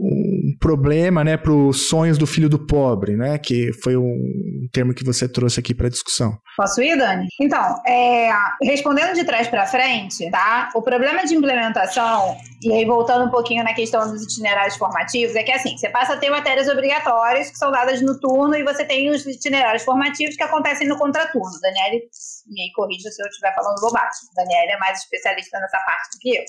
[0.00, 4.94] um problema né, para os sonhos do filho do pobre, né, que foi um termo
[4.94, 6.36] que você trouxe aqui para discussão.
[6.58, 7.28] Posso ir, Dani?
[7.40, 10.70] Então, é, respondendo de trás para frente, tá?
[10.74, 15.44] O problema de implementação, e aí voltando um pouquinho na questão dos itinerários formativos, é
[15.44, 18.84] que assim, você passa a ter matérias obrigatórias que são dadas no turno e você
[18.84, 21.60] tem os itinerários formativos que acontecem no contraturno.
[21.62, 22.08] Daniele,
[22.48, 24.26] me corrija se eu estiver falando bobagem.
[24.34, 26.44] Daniele é mais especialista nessa parte do que eu.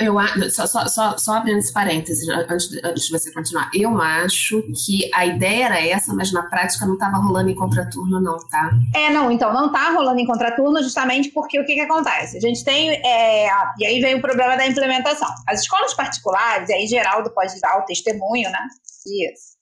[0.00, 0.16] Eu,
[0.50, 3.70] só, só, só, só abrindo esse parênteses, antes antes de você continuar.
[3.74, 8.20] Eu acho que a ideia era essa, mas na prática não estava rolando em contraturno,
[8.20, 8.70] não, tá?
[8.94, 12.36] É, não, então não está rolando em contraturno justamente porque o que, que acontece?
[12.36, 12.90] A gente tem.
[12.90, 15.28] É, e aí vem o problema da implementação.
[15.46, 18.60] As escolas particulares, e aí Geraldo pode dar o testemunho, né?
[19.32, 19.57] Isso.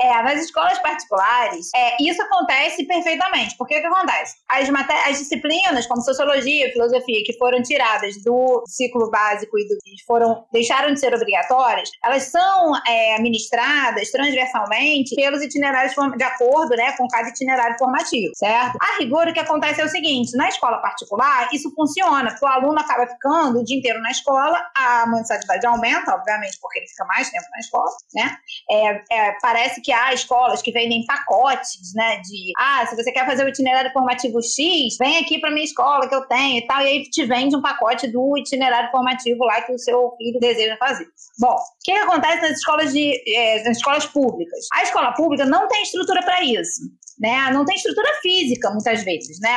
[0.00, 3.56] É, nas escolas particulares, é, isso acontece perfeitamente.
[3.56, 4.36] Porque o que acontece?
[4.48, 4.68] As,
[5.08, 9.76] as disciplinas, como sociologia filosofia, que foram tiradas do ciclo básico e, do,
[10.06, 16.92] foram deixaram de ser obrigatórias, elas são é, administradas transversalmente pelos itinerários de acordo né,
[16.96, 18.76] com cada itinerário formativo, certo?
[18.80, 22.78] A rigor, o que acontece é o seguinte: na escola particular, isso funciona, o aluno
[22.78, 27.30] acaba ficando o dia inteiro na escola, a mensalidade aumenta, obviamente, porque ele fica mais
[27.30, 28.36] tempo na escola, né?
[28.70, 32.20] É, é, parece que há escolas que vendem pacotes, né?
[32.20, 36.08] De ah, se você quer fazer o itinerário formativo X, vem aqui para minha escola
[36.08, 39.60] que eu tenho e tal, e aí te vende um pacote do itinerário formativo lá
[39.62, 41.08] que o seu filho deseja fazer.
[41.40, 44.66] Bom, o que, que acontece nas escolas de é, nas escolas públicas?
[44.72, 46.82] A escola pública não tem estrutura para isso
[47.18, 47.50] né?
[47.52, 49.50] Não tem estrutura física muitas vezes, né?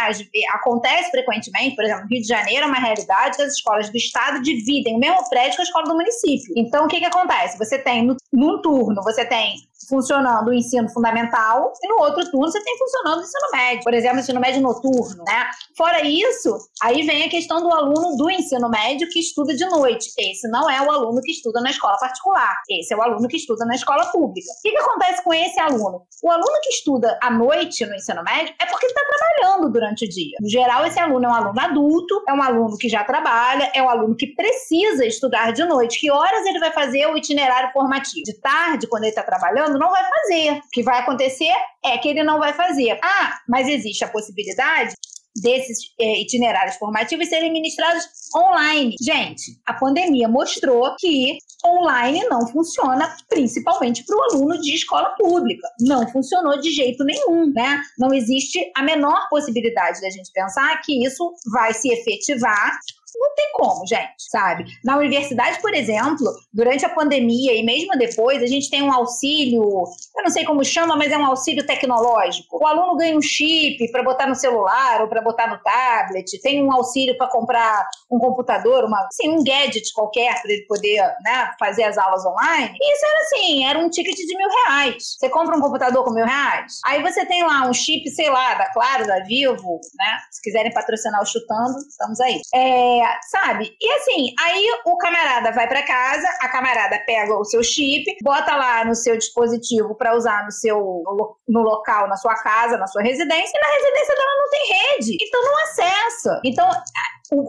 [0.52, 3.98] Acontece frequentemente, por exemplo, no Rio de Janeiro é uma realidade que as escolas do
[3.98, 6.54] estado dividem o mesmo prédio com a escola do município.
[6.58, 7.58] Então, o que que acontece?
[7.58, 9.56] Você tem, no, num turno, você tem
[9.92, 13.94] funcionando o ensino fundamental e no outro turno você tem funcionando o ensino médio, por
[13.94, 15.50] exemplo, ensino médio noturno, né?
[15.78, 20.10] Fora isso, aí vem a questão do aluno do ensino médio que estuda de noite.
[20.18, 23.36] Esse não é o aluno que estuda na escola particular, esse é o aluno que
[23.36, 24.48] estuda na escola pública.
[24.60, 26.04] O que, que acontece com esse aluno?
[26.24, 30.10] O aluno que estuda à noite no ensino médio é porque está trabalhando durante o
[30.10, 30.38] dia.
[30.40, 33.82] No geral, esse aluno é um aluno adulto, é um aluno que já trabalha, é
[33.82, 36.00] um aluno que precisa estudar de noite.
[36.00, 38.24] Que horas ele vai fazer o itinerário formativo?
[38.24, 40.52] De tarde, quando ele está trabalhando, não vai fazer.
[40.60, 43.00] O que vai acontecer é que ele não vai fazer.
[43.04, 44.94] Ah, mas existe a possibilidade
[45.41, 48.04] desses é, itinerários formativos serem ministrados
[48.36, 48.96] online.
[49.02, 55.67] Gente, a pandemia mostrou que online não funciona, principalmente para o aluno de escola pública.
[55.80, 57.82] Não funcionou de jeito nenhum, né?
[57.98, 62.78] Não existe a menor possibilidade da gente pensar que isso vai se efetivar
[63.19, 64.65] não tem como, gente, sabe?
[64.84, 69.62] Na universidade, por exemplo, durante a pandemia e mesmo depois, a gente tem um auxílio,
[69.62, 72.58] eu não sei como chama, mas é um auxílio tecnológico.
[72.62, 76.63] O aluno ganha um chip para botar no celular ou para botar no tablet, tem
[76.63, 81.52] um auxílio para comprar um computador, uma, assim, um gadget qualquer para ele poder né,
[81.60, 82.76] fazer as aulas online.
[82.80, 85.17] E isso era assim, era um ticket de mil reais.
[85.19, 88.56] Você compra um computador com mil reais, aí você tem lá um chip, sei lá,
[88.56, 90.17] da Claro, da Vivo, né?
[90.32, 92.41] Se quiserem patrocinar o Chutando, estamos aí.
[92.54, 93.76] É, sabe?
[93.80, 98.56] E assim, aí o camarada vai para casa, a camarada pega o seu chip, bota
[98.56, 101.04] lá no seu dispositivo para usar no seu
[101.48, 105.18] no local, na sua casa, na sua residência, e na residência dela não tem rede.
[105.22, 106.42] Então não acessa.
[106.46, 106.70] Então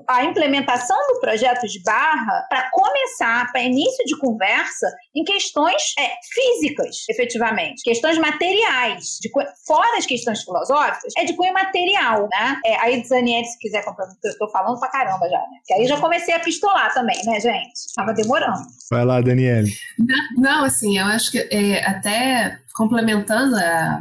[0.08, 6.10] a implementação do projeto de barra para começar, para início de conversa, em questões é,
[6.32, 9.30] físicas, efetivamente, questões materiais, de,
[9.66, 12.60] fora as questões filosóficas, é de cunho material, né?
[12.64, 15.58] É, aí, Daniel, se quiser complementar, eu estou falando pra caramba já, né?
[15.66, 17.72] Que aí já comecei a pistolar também, né, gente?
[17.96, 18.62] Tava demorando.
[18.90, 19.70] Vai lá, Daniele.
[19.98, 23.98] Não, não, assim, eu acho que é, até complementando a, a,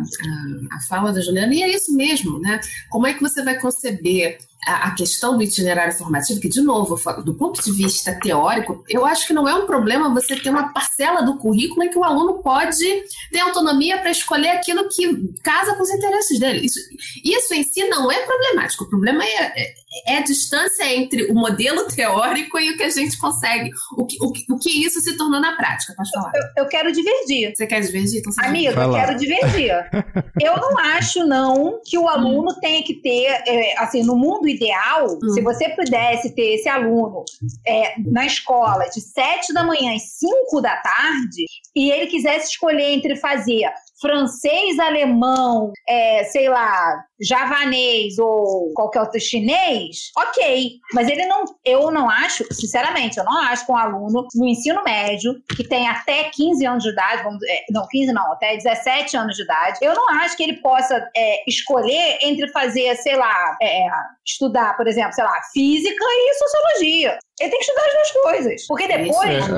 [0.75, 2.59] a fala da Juliana, e é isso mesmo, né?
[2.89, 7.33] Como é que você vai conceber a questão do itinerário formativo, que, de novo, do
[7.33, 11.23] ponto de vista teórico, eu acho que não é um problema você ter uma parcela
[11.23, 12.85] do currículo em que o aluno pode
[13.31, 16.65] ter autonomia para escolher aquilo que casa com os interesses dele.
[16.65, 16.79] Isso,
[17.23, 18.83] isso em si não é problemático.
[18.83, 19.73] O problema é,
[20.07, 24.17] é, a distância entre o modelo teórico e o que a gente consegue, o que,
[24.21, 25.93] o, o que isso se tornou na prática.
[25.95, 26.31] Pode falar.
[26.33, 27.53] Eu, eu quero divergir.
[27.53, 28.19] Você quer divergir?
[28.19, 29.71] Então Amigo, eu quero divergir.
[30.41, 35.07] eu não acho, não, que o aluno tenha que ter, é, assim, no mundo ideal,
[35.21, 35.29] hum.
[35.33, 37.25] se você pudesse ter esse aluno
[37.67, 42.91] é, na escola de sete da manhã às cinco da tarde e ele quisesse escolher
[42.91, 43.69] entre fazer
[44.01, 50.71] francês, alemão, é, sei lá, javanês ou qualquer outro chinês, ok.
[50.93, 54.83] Mas ele não, eu não acho, sinceramente, eu não acho que um aluno no ensino
[54.83, 59.15] médio, que tem até 15 anos de idade, vamos, é, não, 15 não, até 17
[59.15, 63.55] anos de idade, eu não acho que ele possa é, escolher entre fazer, sei lá,
[63.61, 63.85] é,
[64.25, 67.19] estudar, por exemplo, sei lá, física e sociologia.
[67.39, 68.67] Ele tem que estudar as duas coisas.
[68.67, 69.49] Porque depois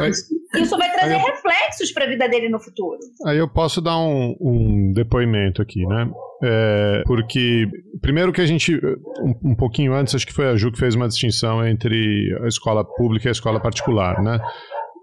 [0.56, 3.00] é, isso vai trazer eu, reflexos para a vida dele no futuro.
[3.26, 6.10] Aí eu posso dar um, um depoimento aqui, né?
[6.44, 7.66] É, porque,
[8.02, 10.94] primeiro que a gente, um, um, pouquinho antes, acho que foi a Ju que fez
[10.94, 14.40] uma distinção entre a escola pública e a escola particular, né?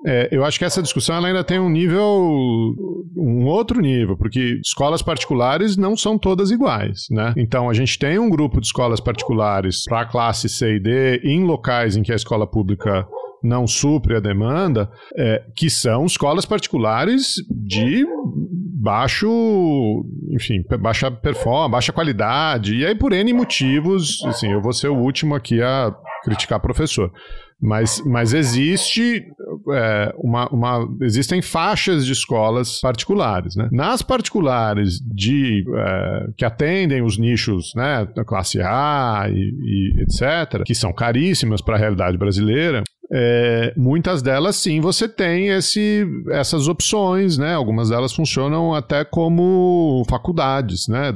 [0.07, 2.03] É, eu acho que essa discussão ainda tem um nível,
[3.17, 7.35] um outro nível, porque escolas particulares não são todas iguais, né?
[7.37, 11.21] Então a gente tem um grupo de escolas particulares para a classe C e D
[11.23, 13.07] em locais em que a escola pública
[13.43, 18.07] não supre a demanda, é, que são escolas particulares de
[18.83, 19.29] baixo,
[20.31, 24.97] enfim, baixa performance, baixa qualidade, e aí por N motivos, assim, eu vou ser o
[24.97, 27.13] último aqui a criticar professor.
[27.63, 29.23] Mas, mas existe
[29.73, 33.55] é, uma, uma, existem faixas de escolas particulares.
[33.55, 33.69] Né?
[33.71, 40.63] Nas particulares de, é, que atendem os nichos né, da classe A e, e etc.,
[40.65, 46.69] que são caríssimas para a realidade brasileira, é, muitas delas sim você tem esse, essas
[46.69, 47.55] opções, né?
[47.55, 51.13] Algumas delas funcionam até como faculdades, né?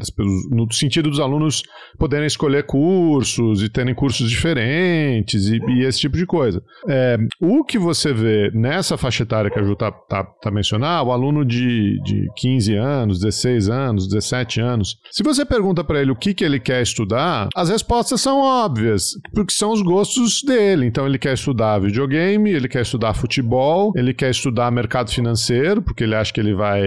[0.50, 1.62] No sentido dos alunos
[1.98, 6.62] poderem escolher cursos e terem cursos diferentes e, e esse tipo de coisa.
[6.88, 11.08] É, o que você vê nessa faixa etária que a Ju tá, tá, tá mencionando,
[11.08, 16.10] o aluno de, de 15 anos, 16 anos, 17 anos, se você pergunta para ele
[16.10, 20.86] o que, que ele quer estudar, as respostas são óbvias, porque são os gostos dele.
[20.86, 26.04] Então ele quer estudar videogame, ele quer estudar futebol, ele quer estudar mercado financeiro, porque
[26.04, 26.82] ele acha que ele vai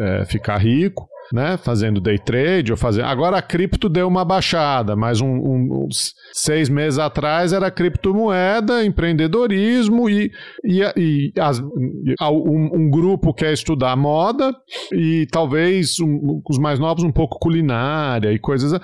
[0.00, 1.56] é, ficar rico né?
[1.56, 3.06] Fazendo day trade ou fazendo.
[3.06, 8.84] Agora a cripto deu uma baixada, mas um, um, uns seis meses atrás era criptomoeda,
[8.84, 10.30] empreendedorismo e,
[10.64, 14.54] e, e as, um, um, grupo quer estudar moda
[14.92, 15.96] e talvez
[16.48, 18.78] os mais novos um pouco culinária e coisas.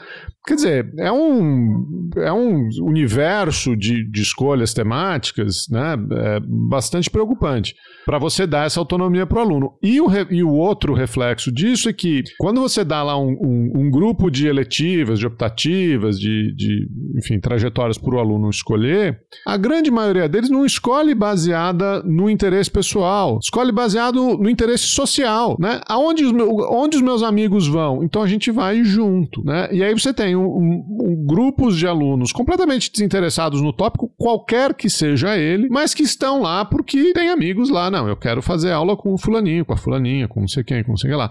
[0.47, 7.75] Quer dizer, é um, é um universo de, de escolhas temáticas né, é bastante preocupante
[8.05, 9.79] para você dar essa autonomia para o aluno.
[9.83, 13.73] E o, e o outro reflexo disso é que quando você dá lá um, um,
[13.77, 19.57] um grupo de eletivas, de optativas, de, de enfim, trajetórias para o aluno escolher, a
[19.59, 25.55] grande maioria deles não escolhe baseada no interesse pessoal, escolhe baseado no interesse social.
[25.61, 25.79] Né?
[25.87, 26.33] Aonde os,
[26.71, 28.03] onde os meus amigos vão?
[28.03, 29.45] Então a gente vai junto.
[29.45, 29.69] Né?
[29.73, 34.89] E aí você tem um, um, grupos de alunos completamente desinteressados no tópico, qualquer que
[34.89, 37.91] seja ele, mas que estão lá porque tem amigos lá.
[37.91, 40.83] Não, eu quero fazer aula com o fulaninho, com a fulaninha, com não sei quem,
[40.83, 41.31] com não sei lá.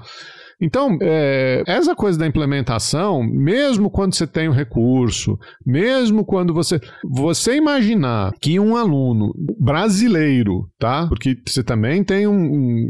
[0.64, 6.54] Então, é, essa coisa da implementação, mesmo quando você tem o um recurso, mesmo quando
[6.54, 6.80] você.
[7.12, 11.06] Você imaginar que um aluno brasileiro, tá?
[11.08, 12.90] Porque você também tem um, um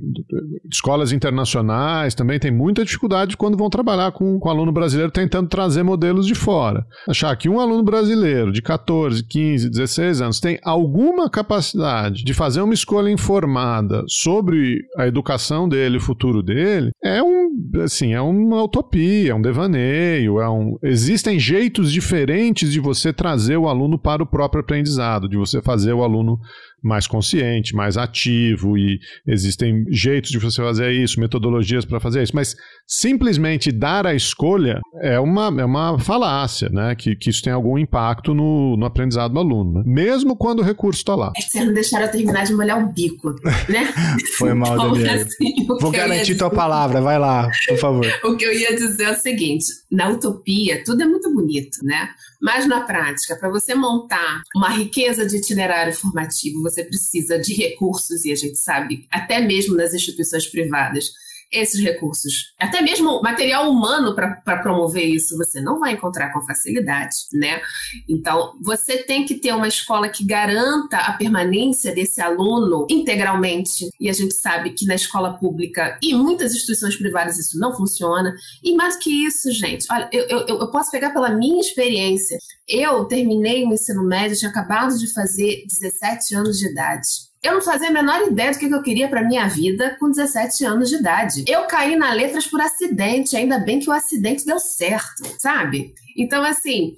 [0.72, 5.82] escolas internacionais, também tem muita dificuldade quando vão trabalhar com, com aluno brasileiro tentando trazer
[5.82, 6.86] modelos de fora.
[7.10, 12.62] Achar que um aluno brasileiro de 14, 15, 16 anos tem alguma capacidade de fazer
[12.62, 17.42] uma escolha informada sobre a educação dele, o futuro dele, é um
[17.83, 20.77] assim, é uma utopia, é um devaneio, é um...
[20.81, 25.93] existem jeitos diferentes de você trazer o aluno para o próprio aprendizado, de você fazer
[25.93, 26.39] o aluno
[26.84, 32.36] mais consciente, mais ativo e existem jeitos de você fazer isso, metodologias para fazer isso,
[32.36, 32.56] mas
[32.86, 36.96] simplesmente dar a escolha é uma, é uma falácia, né?
[36.96, 39.84] Que, que isso tem algum impacto no, no aprendizado do aluno, né?
[39.86, 41.31] mesmo quando o recurso está lá.
[41.36, 43.34] É que vocês não deixaram eu terminar de molhar o bico,
[43.69, 43.92] né?
[44.38, 45.21] Foi mal, então, Daniel.
[45.21, 48.06] Assim, Vou garantir tua palavra, vai lá, por favor.
[48.23, 52.10] o que eu ia dizer é o seguinte, na utopia tudo é muito bonito, né?
[52.42, 58.26] Mas na prática, para você montar uma riqueza de itinerário formativo, você precisa de recursos,
[58.26, 61.13] e a gente sabe, até mesmo nas instituições privadas,
[61.54, 67.15] esses recursos, até mesmo material humano para promover isso, você não vai encontrar com facilidade,
[67.33, 67.62] né?
[68.10, 74.10] Então, você tem que ter uma escola que garanta a permanência desse aluno integralmente, e
[74.10, 78.33] a gente sabe que na escola pública e muitas instituições privadas isso não funciona.
[78.63, 82.37] E mais que isso, gente, olha, eu, eu, eu posso pegar pela minha experiência.
[82.67, 87.08] Eu terminei o ensino médio, tinha acabado de fazer 17 anos de idade.
[87.44, 90.63] Eu não fazia a menor ideia do que eu queria para minha vida com 17
[90.65, 91.44] anos de idade.
[91.46, 95.94] Eu caí na letras por acidente, ainda bem que o acidente deu certo, sabe?
[96.15, 96.96] Então, assim,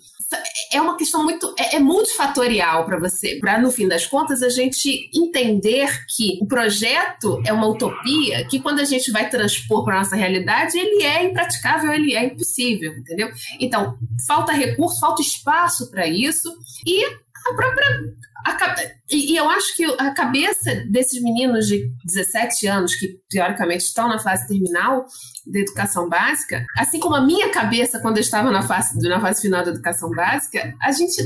[0.72, 4.50] é uma questão muito é, é multifatorial para você, para no fim das contas a
[4.50, 9.98] gente entender que o projeto é uma utopia, que quando a gente vai transpor para
[9.98, 13.30] nossa realidade, ele é impraticável, ele é impossível, entendeu?
[13.60, 18.14] Então, falta recurso, falta espaço para isso e a própria
[18.44, 18.76] a,
[19.10, 24.20] e, eu acho que a cabeça desses meninos de 17 anos, que teoricamente estão na
[24.20, 25.06] fase terminal
[25.46, 29.42] da educação básica, assim como a minha cabeça quando eu estava na fase, na fase
[29.42, 31.22] final da educação básica, a gente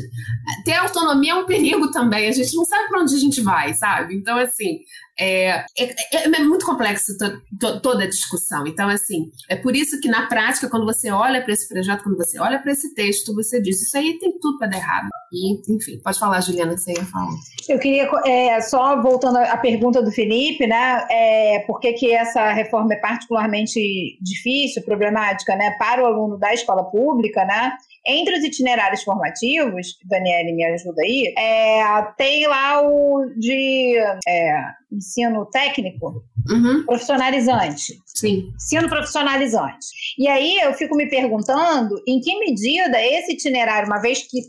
[0.66, 2.28] ter autonomia é um perigo também.
[2.28, 4.16] A gente não sabe para onde a gente vai, sabe?
[4.16, 4.80] Então, assim,
[5.18, 8.66] é, é, é, é muito complexo to, to, toda a discussão.
[8.66, 12.18] Então, assim, é por isso que na prática, quando você olha para esse projeto, quando
[12.18, 15.10] você olha para esse texto, você diz: Isso aí tem tudo para dar errado.
[15.32, 16.94] E, enfim, pode falar, Juliana, você
[17.68, 21.06] Eu queria, é, só voltando à pergunta do Felipe, né?
[21.10, 23.80] É, por que, que essa reforma é particularmente
[24.22, 27.74] difícil, problemática, né, para o aluno da escola pública, né?
[28.06, 31.84] Entre os itinerários formativos, Daniele me ajuda aí, é,
[32.18, 33.98] tem lá o de
[34.28, 36.86] é, ensino técnico uhum.
[36.86, 37.94] profissionalizante.
[38.06, 38.52] Sim.
[38.56, 39.86] Ensino profissionalizante.
[40.18, 44.40] E aí eu fico me perguntando em que medida esse itinerário, uma vez que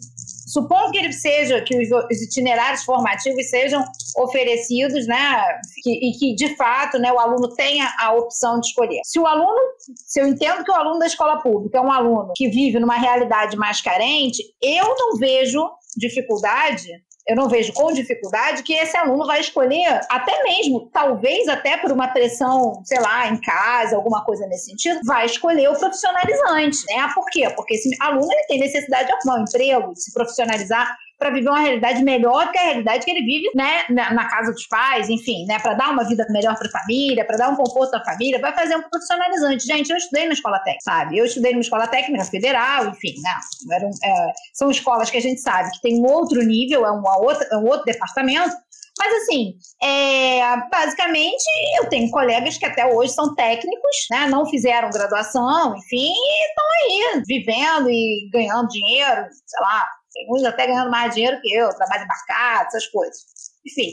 [0.50, 3.84] supondo que ele seja, que os, itinerários formativos sejam
[4.16, 5.44] oferecidos, né,
[5.86, 9.00] e que de fato, né, o aluno tenha a opção de escolher.
[9.04, 9.58] Se o aluno,
[9.94, 12.96] se eu entendo que o aluno da escola pública é um aluno que vive numa
[12.96, 16.88] realidade mais carente, eu não vejo dificuldade
[17.30, 21.92] eu não vejo com dificuldade que esse aluno vai escolher, até mesmo, talvez até por
[21.92, 27.08] uma pressão, sei lá, em casa, alguma coisa nesse sentido, vai escolher o profissionalizante, né?
[27.14, 27.48] Por quê?
[27.54, 31.50] Porque esse aluno ele tem necessidade de arrumar um emprego, de se profissionalizar para viver
[31.50, 35.10] uma realidade melhor que a realidade que ele vive, né, na, na casa dos pais,
[35.10, 38.02] enfim, né, para dar uma vida melhor para a família, para dar um conforto à
[38.02, 39.66] família, vai fazer um profissionalizante.
[39.66, 41.18] Gente, eu estudei na escola técnica, sabe?
[41.18, 45.42] Eu estudei numa escola técnica federal, enfim, né, eram, é, são escolas que a gente
[45.42, 48.56] sabe que tem um outro nível, é, uma outra, é um outro departamento,
[48.98, 50.40] mas assim, é,
[50.70, 51.44] basicamente,
[51.78, 54.26] eu tenho colegas que até hoje são técnicos, né?
[54.26, 60.44] Não fizeram graduação, enfim, e estão aí vivendo e ganhando dinheiro, sei lá, tem uns
[60.44, 63.24] até ganhando mais dinheiro que eu, trabalho embarcado, essas coisas.
[63.66, 63.92] Enfim,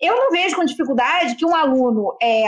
[0.00, 2.44] eu não vejo com dificuldade que um aluno é,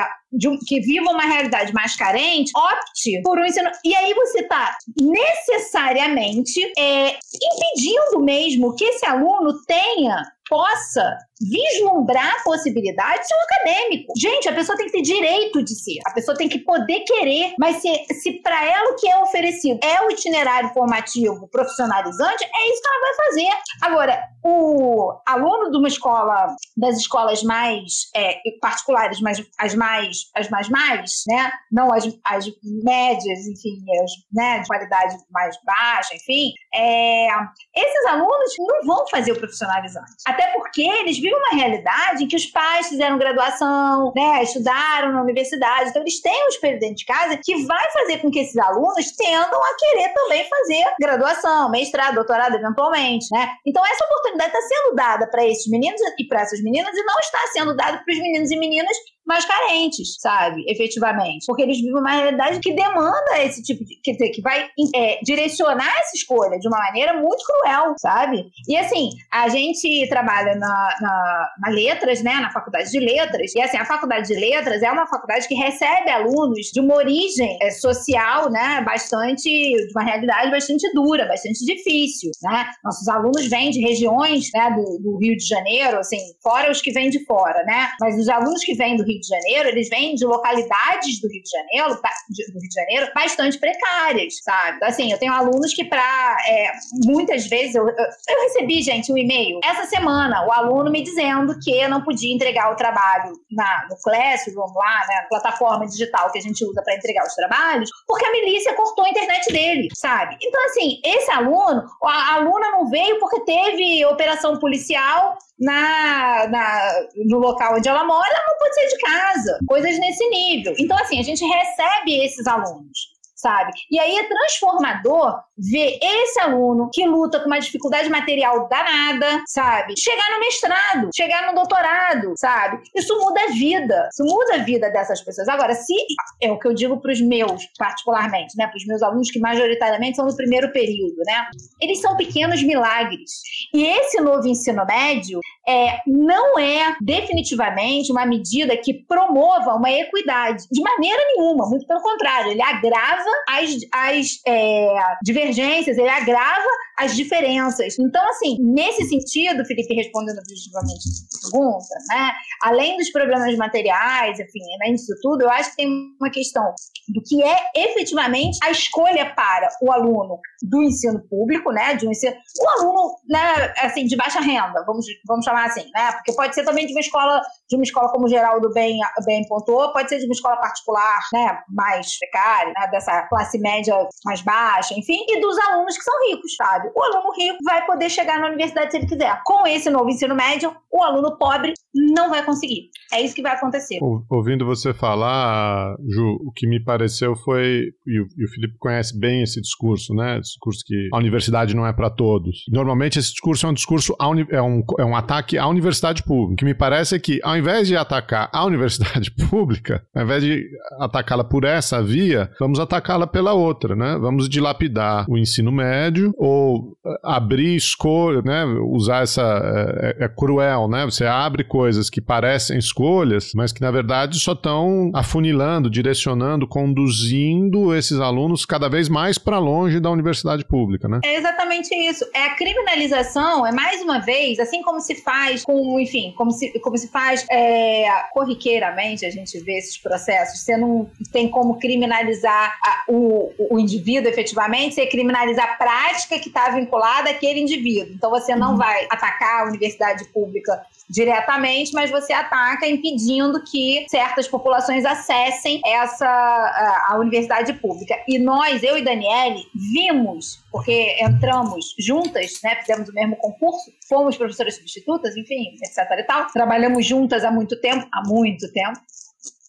[0.49, 3.71] um, que viva uma realidade mais carente opte por um ensino.
[3.85, 13.23] E aí você está necessariamente é, impedindo mesmo que esse aluno tenha possa vislumbrar possibilidades
[13.23, 14.13] de ser um acadêmico.
[14.19, 17.55] Gente, a pessoa tem que ter direito de ser, a pessoa tem que poder querer,
[17.59, 17.89] mas se,
[18.21, 22.89] se para ela o que é oferecido é o itinerário formativo profissionalizante, é isso que
[22.89, 23.51] ela vai fazer.
[23.81, 30.51] Agora, o aluno de uma escola, das escolas mais é, particulares, mas as mais, as
[30.51, 31.51] mais mais, né?
[31.71, 37.29] Não as, as médias, enfim, as, né, de qualidade mais baixa, enfim, é,
[37.75, 40.13] esses alunos não vão fazer o profissionalizante.
[40.27, 45.23] Até porque eles vivem uma realidade em que os pais fizeram graduação, né, estudaram na
[45.23, 48.57] universidade, então eles têm um espelho dentro de casa que vai fazer com que esses
[48.57, 53.49] alunos tendam a querer também fazer graduação, mestrado, doutorado, eventualmente, né?
[53.67, 57.19] Então essa oportunidade está sendo dada para esses meninos e para essas meninas e não
[57.21, 58.97] está sendo dada para os meninos e meninas
[59.27, 60.65] mais carentes, sabe?
[60.69, 61.45] Efetivamente.
[61.47, 63.97] Porque eles vivem uma realidade que demanda esse tipo de.
[64.03, 68.45] Quer dizer, que vai é, direcionar essa escolha de uma maneira muito cruel, sabe?
[68.69, 72.35] E assim, a gente trabalha na, na, na letras, né?
[72.35, 73.55] Na faculdade de letras.
[73.55, 77.59] E assim, a faculdade de letras é uma faculdade que recebe alunos de uma origem
[77.63, 78.83] é, social, né?
[78.85, 79.43] Bastante.
[79.43, 82.67] de uma realidade bastante dura, bastante difícil, né?
[82.85, 86.93] Nossos alunos vêm de regiões né, do, do Rio de Janeiro, assim, fora os que
[86.93, 87.91] vêm de fora, né?
[88.01, 91.43] Mas os alunos que vêm do Rio de Janeiro, eles vêm de localidades do Rio
[91.43, 94.77] de Janeiro, do Rio de Janeiro, bastante precárias, sabe?
[94.77, 96.73] Então, assim, eu tenho alunos que para é,
[97.05, 101.59] muitas vezes eu, eu, eu, recebi, gente, um e-mail essa semana, o aluno me dizendo
[101.61, 106.43] que não podia entregar o trabalho na, no Classroom lá, né, plataforma digital que a
[106.43, 110.37] gente usa para entregar os trabalhos, porque a milícia cortou a internet dele, sabe?
[110.43, 117.39] Então, assim, esse aluno, a aluna não veio porque teve operação policial na, na, no
[117.39, 119.59] local onde ela mora, ela não pode sair de casa.
[119.67, 120.75] Coisas nesse nível.
[120.79, 123.73] Então, assim, a gente recebe esses alunos sabe?
[123.91, 129.95] E aí é transformador ver esse aluno que luta com uma dificuldade material danada, sabe?
[129.97, 132.83] Chegar no mestrado, chegar no doutorado, sabe?
[132.95, 135.49] Isso muda a vida, isso muda a vida dessas pessoas.
[135.49, 135.95] Agora, se
[136.41, 139.39] é o que eu digo para os meus, particularmente, né, para os meus alunos que
[139.39, 141.47] majoritariamente são do primeiro período, né?
[141.81, 143.31] Eles são pequenos milagres.
[143.73, 150.65] E esse novo ensino médio é, não é definitivamente uma medida que promova uma equidade
[150.71, 157.15] de maneira nenhuma, muito pelo contrário, ele agrava as, as é, divergências, ele agrava as
[157.17, 157.99] diferenças.
[157.99, 162.33] Então, assim, nesse sentido, Felipe, respondendo objetivamente a pergunta, né,
[162.63, 165.89] além dos problemas materiais, enfim, além disso tudo, eu acho que tem
[166.21, 166.75] uma questão
[167.09, 172.11] do que é efetivamente a escolha para o aluno do ensino público, né, de um
[172.11, 176.55] ensino, o aluno, né, assim, de baixa renda, vamos, vamos chamar assim, né, porque pode
[176.55, 180.19] ser também de uma escola, de uma escola como Geraldo bem, bem pontuou, pode ser
[180.19, 183.95] de uma escola particular, né, mais precária, né, dessa classe média
[184.25, 186.91] mais baixa, enfim, e dos alunos que são ricos, sabe?
[186.95, 189.41] O aluno rico vai poder chegar na universidade se ele quiser.
[189.45, 192.91] Com esse novo ensino médio, o aluno pobre não vai conseguir.
[193.13, 193.99] É isso que vai acontecer.
[194.31, 199.19] Ouvindo você falar, Ju, o que me pareceu foi, e o, e o Felipe conhece
[199.19, 200.39] bem esse discurso, né?
[200.41, 202.65] Discurso que a universidade não é para todos.
[202.69, 204.15] Normalmente esse discurso é um discurso,
[204.51, 206.53] é um, é um ataque à universidade pública.
[206.53, 210.43] O que me parece é que, ao invés de atacar a universidade pública, ao invés
[210.43, 210.67] de
[211.01, 214.19] atacá-la por essa via, vamos atacá-la pela outra, né?
[214.21, 218.65] Vamos dilapidar o ensino médio ou eh, abrir escolha, né?
[218.65, 219.43] Usar essa.
[219.43, 221.05] É, é cruel, né?
[221.05, 227.95] Você abre coisas que parecem escolhas, mas que na verdade só estão afunilando, direcionando, conduzindo
[227.95, 231.21] esses alunos cada vez mais para longe da universidade pública, né?
[231.25, 232.25] É exatamente isso.
[232.35, 236.77] É a criminalização, é mais uma vez, assim como se faz com, enfim, como se,
[236.81, 240.61] como se faz é, corriqueiramente, a gente vê esses processos.
[240.61, 246.49] Você não tem como criminalizar a, o, o indivíduo efetivamente, você criminalizar a prática que
[246.49, 248.13] está vinculada àquele indivíduo.
[248.13, 248.79] Então você não uhum.
[248.79, 256.27] vai atacar a universidade pública diretamente, mas você ataca impedindo que certas populações acessem essa
[256.27, 258.15] a, a universidade pública.
[258.27, 264.39] E nós, eu e Daniele, vimos, porque entramos juntas, né, fizemos o mesmo concurso, fomos
[264.39, 268.99] professoras substitutas, enfim, etc e tal, trabalhamos juntas há muito tempo, há muito tempo,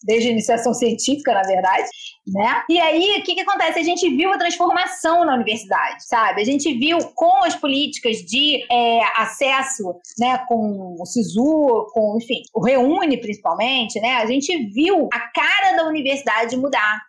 [0.02, 1.88] desde a iniciação científica, na verdade,
[2.26, 2.62] né?
[2.68, 3.78] E aí, o que, que acontece?
[3.78, 6.40] A gente viu a transformação na universidade, sabe?
[6.40, 12.42] A gente viu com as políticas de é, acesso, né, com o SISU, com, enfim,
[12.54, 14.16] o Reúne, principalmente, né?
[14.16, 17.02] A gente viu a cara da universidade mudar.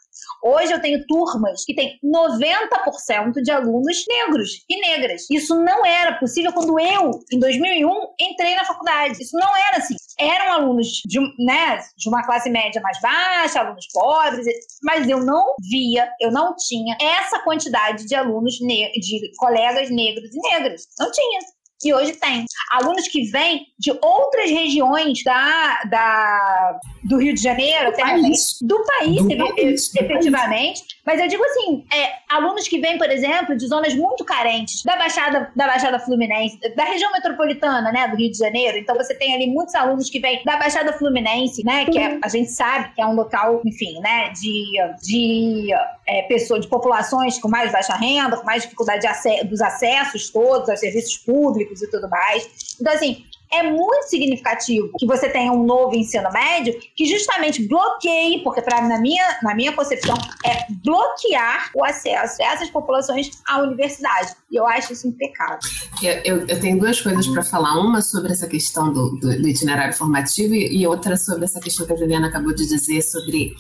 [0.44, 5.24] Hoje eu tenho turmas que tem 90% de alunos negros e negras.
[5.30, 9.22] Isso não era possível quando eu, em 2001, entrei na faculdade.
[9.22, 9.96] Isso não era assim.
[10.20, 14.46] Eram alunos de, né, de uma classe média mais baixa, alunos pobres,
[14.84, 20.40] mas eu não via, eu não tinha essa quantidade de alunos, de colegas negros e
[20.40, 20.88] negras.
[21.00, 21.40] Não tinha
[21.80, 22.46] que hoje tem.
[22.72, 28.86] Alunos que vêm de outras regiões da, da, do Rio de Janeiro, do país, do
[28.86, 30.80] país, do país efetivamente.
[30.82, 30.96] país.
[31.06, 34.96] Mas eu digo assim, é, alunos que vêm, por exemplo, de zonas muito carentes, da
[34.96, 38.78] Baixada, da Baixada Fluminense, da região metropolitana, né, do Rio de Janeiro.
[38.78, 42.28] Então você tem ali muitos alunos que vêm da Baixada Fluminense, né, que é, a
[42.28, 44.74] gente sabe que é um local, enfim, né, de,
[45.04, 45.68] de
[46.08, 50.70] é, pessoas, de populações com mais baixa renda, com mais dificuldade ac dos acessos todos
[50.70, 52.78] aos serviços públicos e tudo mais.
[52.80, 58.44] Então, assim, é muito significativo que você tenha um novo ensino médio que justamente bloqueie,
[58.44, 60.16] porque para na minha, na minha concepção
[60.46, 64.34] é bloquear o acesso dessas populações à universidade.
[64.52, 65.60] E eu acho isso impecável.
[66.02, 67.76] Eu, eu, eu tenho duas coisas para falar.
[67.76, 71.86] Uma sobre essa questão do, do, do itinerário formativo e, e, outra sobre essa questão
[71.86, 73.54] que a Juliana acabou de dizer sobre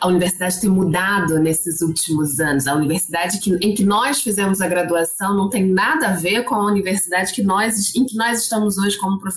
[0.00, 2.66] a universidade ter mudado nesses últimos anos.
[2.66, 6.54] A universidade que, em que nós fizemos a graduação não tem nada a ver com
[6.54, 9.31] a universidade que nós, em que nós estamos hoje como professores,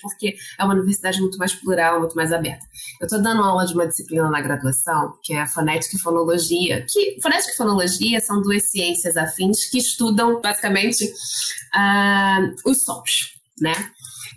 [0.00, 2.64] porque é uma universidade muito mais plural, muito mais aberta.
[3.00, 6.84] Eu estou dando aula de uma disciplina na graduação, que é a fonética e fonologia.
[6.88, 13.74] Que, fonética e fonologia são duas ciências afins que estudam, basicamente, uh, os sons, né?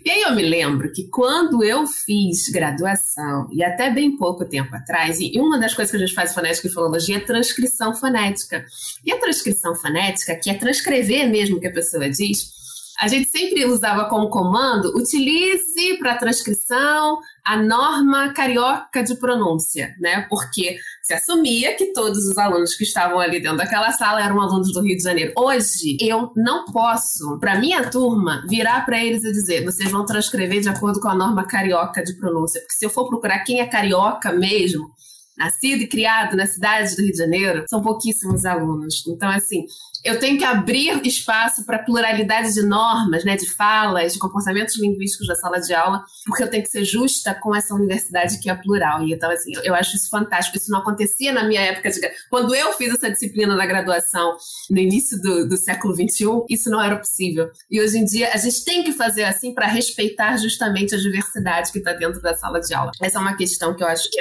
[0.04, 4.74] E aí eu me lembro que quando eu fiz graduação, e até bem pouco tempo
[4.74, 8.64] atrás, e uma das coisas que a gente faz fonética e fonologia é transcrição fonética.
[9.04, 12.57] E a transcrição fonética, que é transcrever mesmo o que a pessoa diz,
[12.98, 20.26] a gente sempre usava como comando: utilize para transcrição a norma carioca de pronúncia, né?
[20.28, 24.72] Porque se assumia que todos os alunos que estavam ali dentro daquela sala eram alunos
[24.72, 25.32] do Rio de Janeiro.
[25.36, 30.60] Hoje, eu não posso, para minha turma, virar para eles e dizer: vocês vão transcrever
[30.60, 32.60] de acordo com a norma carioca de pronúncia.
[32.60, 34.90] Porque se eu for procurar quem é carioca mesmo,
[35.38, 39.06] nascido e criado na cidade do Rio de Janeiro, são pouquíssimos alunos.
[39.06, 39.64] Então, assim,
[40.04, 45.26] eu tenho que abrir espaço para pluralidade de normas, né, de falas, de comportamentos linguísticos
[45.26, 48.54] da sala de aula, porque eu tenho que ser justa com essa universidade que é
[48.54, 49.02] plural.
[49.06, 50.56] E então, assim, eu acho isso fantástico.
[50.56, 52.00] Isso não acontecia na minha época de.
[52.30, 54.36] Quando eu fiz essa disciplina na graduação,
[54.70, 57.50] no início do, do século XXI, isso não era possível.
[57.70, 61.72] E hoje em dia, a gente tem que fazer assim para respeitar justamente a diversidade
[61.72, 62.92] que está dentro da sala de aula.
[63.02, 64.20] Essa é uma questão que eu acho que,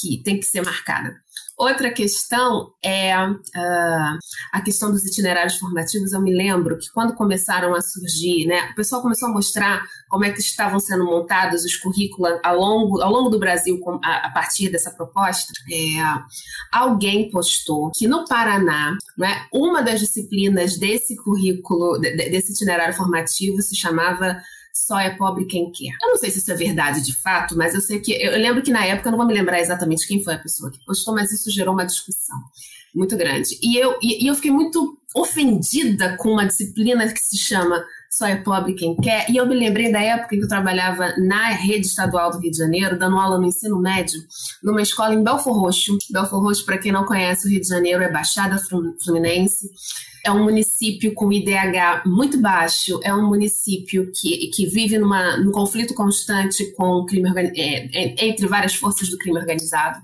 [0.00, 1.14] que tem que ser marcada.
[1.56, 4.18] Outra questão é uh,
[4.52, 6.12] a questão dos itinerários formativos.
[6.12, 10.24] Eu me lembro que quando começaram a surgir, né, o pessoal começou a mostrar como
[10.24, 14.30] é que estavam sendo montados os currículos ao longo, ao longo do Brasil a, a
[14.30, 15.52] partir dessa proposta.
[15.70, 16.02] É,
[16.72, 23.76] alguém postou que no Paraná, né, uma das disciplinas desse currículo, desse itinerário formativo se
[23.76, 24.42] chamava
[24.72, 25.92] só é pobre quem quer.
[26.02, 28.12] Eu não sei se isso é verdade de fato, mas eu sei que.
[28.12, 30.70] Eu lembro que na época, eu não vou me lembrar exatamente quem foi a pessoa
[30.70, 32.36] que postou, mas isso gerou uma discussão
[32.94, 33.58] muito grande.
[33.62, 38.26] E eu, e, e eu fiquei muito ofendida com uma disciplina que se chama só
[38.26, 39.28] é pobre quem quer.
[39.30, 42.50] E eu me lembrei da época em que eu trabalhava na rede estadual do Rio
[42.50, 44.20] de Janeiro, dando aula no ensino médio,
[44.62, 45.96] numa escola em Belfor Roxo.
[46.10, 48.60] Belfor Roxo, para quem não conhece, o Rio de Janeiro é Baixada
[49.02, 49.70] Fluminense.
[50.24, 55.50] É um município com IDH muito baixo, é um município que, que vive numa, num
[55.50, 60.00] conflito constante com o crime é, entre várias forças do crime organizado.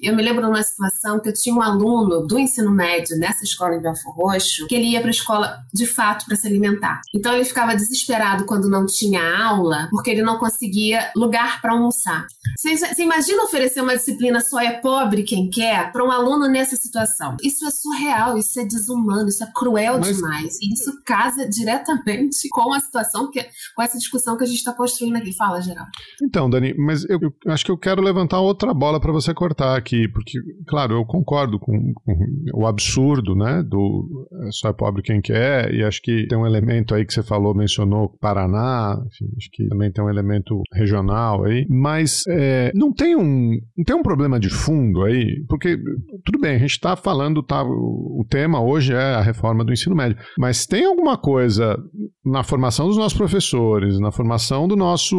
[0.00, 3.44] Eu me lembro de uma situação que eu tinha um aluno do ensino médio nessa
[3.44, 7.00] escola em Belfor Roxo, que ele ia para a escola de fato para se alimentar.
[7.14, 12.26] Então ele ficava desesperado quando não tinha aula, porque ele não conseguia lugar para almoçar.
[12.56, 16.76] Você, você imagina oferecer uma disciplina só é pobre quem quer para um aluno nessa
[16.76, 17.36] situação?
[17.42, 20.16] Isso é surreal, isso é desumano, isso é cruel Mas...
[20.16, 20.58] demais.
[20.60, 23.44] E isso casa diretamente com a situação, que,
[23.74, 25.32] com essa discussão que a gente está construindo aqui.
[25.32, 25.90] Fala, Geraldo.
[26.22, 29.76] Então, Dani, mas eu, eu acho que eu quero levantar outra bola para você cortar
[29.86, 35.02] aqui, porque, claro, eu concordo com, com, o absurdo, né, do é só é pobre
[35.02, 39.32] quem quer, e acho que tem um elemento aí que você falou, mencionou Paraná, enfim,
[39.36, 43.96] acho que também tem um elemento regional aí, mas é, não tem um não tem
[43.96, 45.78] um problema de fundo aí, porque
[46.24, 49.94] tudo bem, a gente está falando, tá, o, tema hoje é a reforma do ensino
[49.94, 51.78] médio, mas tem alguma coisa
[52.24, 55.16] na formação dos nossos professores, na formação do nosso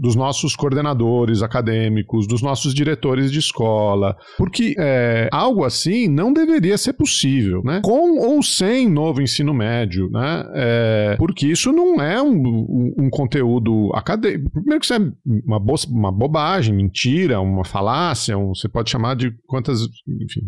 [0.00, 6.76] dos nossos coordenadores acadêmicos, dos nossos diretores de escola, porque é, algo assim não deveria
[6.76, 7.80] ser possível, né?
[7.82, 10.44] Com ou sem novo ensino médio, né?
[10.54, 14.50] É, porque isso não é um, um, um, conteúdo acadêmico.
[14.50, 15.12] Primeiro que isso é
[15.46, 20.42] uma, bo uma bobagem, mentira, uma falácia, um, você pode chamar de quantas, enfim,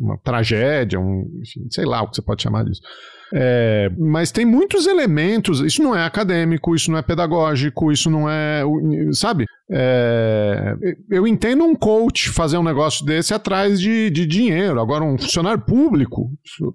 [0.00, 2.82] uma tragédia, um, enfim, sei lá o que você pode chamar disso.
[3.34, 5.60] É, mas tem muitos elementos.
[5.60, 8.62] Isso não é acadêmico, isso não é pedagógico, isso não é.
[9.12, 9.46] Sabe?
[9.70, 10.74] É,
[11.12, 14.80] eu entendo um coach fazer um negócio desse atrás de, de dinheiro.
[14.80, 16.30] Agora, um funcionário público,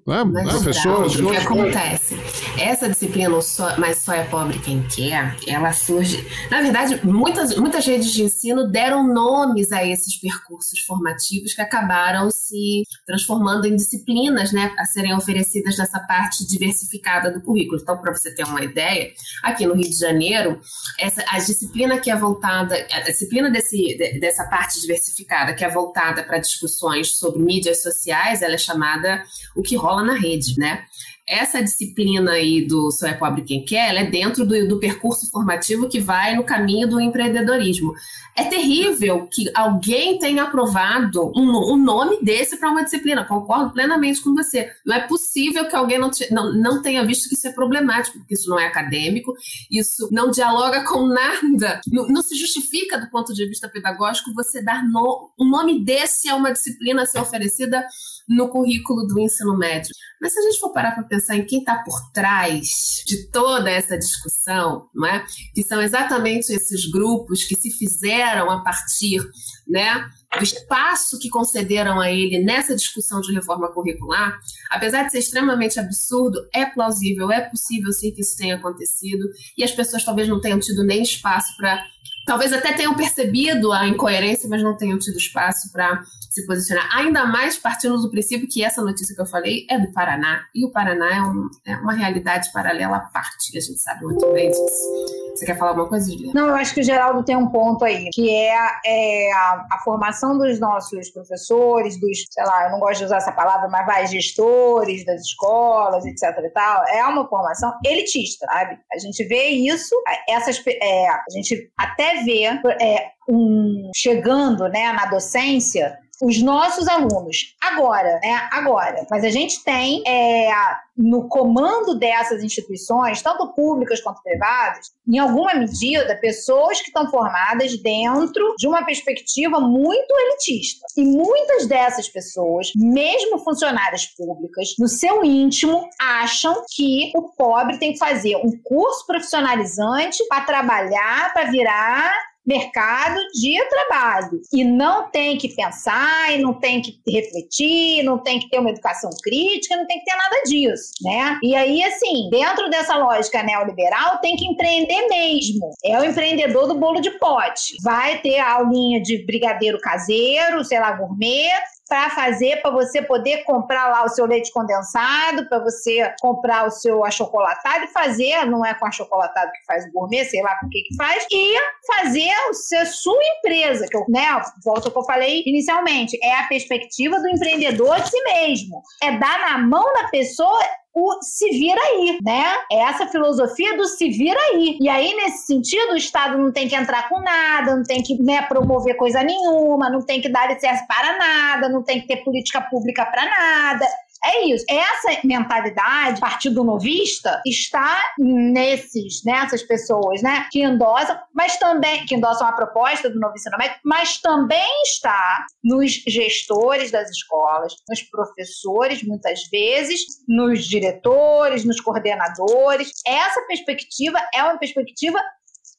[0.06, 0.24] né?
[0.24, 1.08] Mas, professor.
[1.08, 2.16] O que acontece?
[2.60, 6.26] Essa disciplina, só, mas só é pobre quem quer, ela surge.
[6.52, 12.30] Na verdade, muitas, muitas redes de ensino deram nomes a esses percursos formativos que acabaram
[12.30, 14.74] se transformando em disciplinas, né?
[14.78, 17.80] A serem oferecidas nessa parte diversificada do currículo.
[17.82, 19.12] Então, para você ter uma ideia,
[19.42, 20.60] aqui no Rio de Janeiro,
[21.00, 23.98] essa, a disciplina que é voltada a disciplina desse,
[24.28, 29.24] dessa parte diversificada, que é voltada para discussões sobre mídias sociais, ela é chamada
[29.56, 30.86] O que rola na rede, né?
[31.28, 35.30] Essa disciplina aí do Só é Pobre Quem Quer, ela é dentro do, do percurso
[35.30, 37.94] formativo que vai no caminho do empreendedorismo.
[38.34, 43.26] É terrível que alguém tenha aprovado um, um nome desse para uma disciplina.
[43.26, 44.72] Concordo plenamente com você.
[44.86, 48.20] Não é possível que alguém não, te, não, não tenha visto que isso é problemático,
[48.20, 49.34] porque isso não é acadêmico,
[49.70, 54.62] isso não dialoga com nada, não, não se justifica do ponto de vista pedagógico você
[54.62, 57.86] dar no, um nome desse a uma disciplina ser oferecida
[58.28, 59.96] no currículo do ensino médio.
[60.22, 63.70] Mas se a gente for parar para pensar em quem está por trás de toda
[63.70, 65.26] essa discussão, não é?
[65.54, 69.22] que são exatamente esses grupos que se fizeram a partir
[69.68, 74.40] né, do espaço que concederam a ele nessa discussão de reforma curricular,
[74.72, 79.64] apesar de ser extremamente absurdo, é plausível, é possível sim que isso tenha acontecido, e
[79.64, 81.84] as pessoas talvez não tenham tido nem espaço para
[82.28, 86.88] talvez até tenham percebido a incoerência, mas não tenham tido espaço para se posicionar.
[86.96, 90.66] Ainda mais partindo do princípio que essa notícia que eu falei é do Paraná, e
[90.66, 94.52] o Paraná é, um, é uma realidade paralela à parte, a gente sabe muito bem
[94.52, 95.17] disso.
[95.38, 96.34] Você quer falar alguma coisa, Juliana?
[96.34, 99.80] Não, eu acho que o Geraldo tem um ponto aí, que é, é a, a,
[99.84, 103.86] formação dos nossos professores, dos, sei lá, eu não gosto de usar essa palavra, mas
[103.86, 108.80] vai, gestores das escolas, etc e tal, é uma formação elitista, sabe?
[108.92, 109.94] A gente vê isso,
[110.28, 117.56] essas, é, a gente até vê é, um, chegando né, na docência os nossos alunos.
[117.62, 118.50] Agora, né?
[118.52, 119.06] Agora.
[119.10, 120.50] Mas a gente tem é,
[120.98, 127.78] no comando dessas instituições, tanto públicas quanto privadas, em alguma medida, pessoas que estão formadas
[127.82, 130.86] dentro de uma perspectiva muito elitista.
[130.98, 137.94] E muitas dessas pessoas, mesmo funcionárias públicas, no seu íntimo, acham que o pobre tem
[137.94, 144.42] que fazer um curso profissionalizante para trabalhar, para virar mercado de trabalho.
[144.54, 148.70] E não tem que pensar, e não tem que refletir, não tem que ter uma
[148.70, 151.38] educação crítica, não tem que ter nada disso, né?
[151.44, 155.70] E aí, assim, dentro dessa lógica neoliberal, tem que empreender mesmo.
[155.84, 157.76] É o empreendedor do bolo de pote.
[157.84, 161.52] Vai ter a aulinha de brigadeiro caseiro, sei lá, gourmet,
[161.88, 166.72] para fazer, para você poder comprar lá o seu leite condensado, para você comprar o
[166.72, 170.68] seu achocolatado e fazer, não é com achocolatado que faz o gourmet, sei lá com
[170.68, 174.26] o que que faz, e fazer a sua empresa, que eu, né,
[174.64, 178.82] volta ao que eu falei inicialmente, é a perspectiva do empreendedor de si mesmo.
[179.02, 180.60] É dar na mão da pessoa
[180.98, 182.44] o se vira aí, né?
[182.72, 184.78] É essa filosofia do se vira aí.
[184.82, 188.20] E aí, nesse sentido, o Estado não tem que entrar com nada, não tem que
[188.22, 192.24] né, promover coisa nenhuma, não tem que dar licença para nada, não tem que ter
[192.24, 193.86] política pública para nada.
[194.28, 194.66] É isso.
[194.70, 200.48] Essa mentalidade, partido novista, está nesses, nessas pessoas, né?
[200.52, 205.46] Que endossam, mas também, que endossam a proposta do novo ensino médio, mas também está
[205.64, 212.92] nos gestores das escolas, nos professores, muitas vezes, nos diretores, nos coordenadores.
[213.08, 215.20] Essa perspectiva é uma perspectiva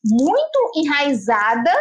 [0.04, 1.72] muito enraizada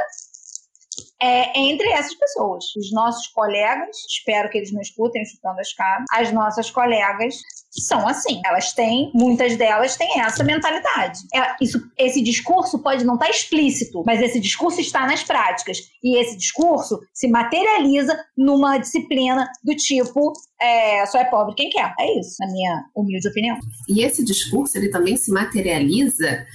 [1.22, 2.66] é, entre essas pessoas.
[2.76, 7.36] Os nossos colegas, espero que eles não escutem chutando as escada, as nossas colegas
[7.70, 8.42] são assim.
[8.46, 11.20] Elas têm, muitas delas têm essa mentalidade.
[11.34, 15.80] É, isso, esse discurso pode não estar explícito, mas esse discurso está nas práticas.
[16.04, 21.94] E esse discurso se materializa numa disciplina do tipo é, só é pobre quem quer.
[22.00, 23.58] É isso, na minha humilde opinião.
[23.88, 26.46] E esse discurso ele também se materializa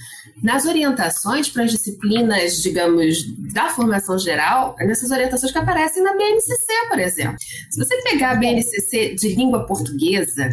[0.41, 6.65] nas orientações para as disciplinas, digamos, da formação geral, nessas orientações que aparecem na BNCC,
[6.89, 7.35] por exemplo.
[7.69, 10.49] Se você pegar a BNCC de língua portuguesa,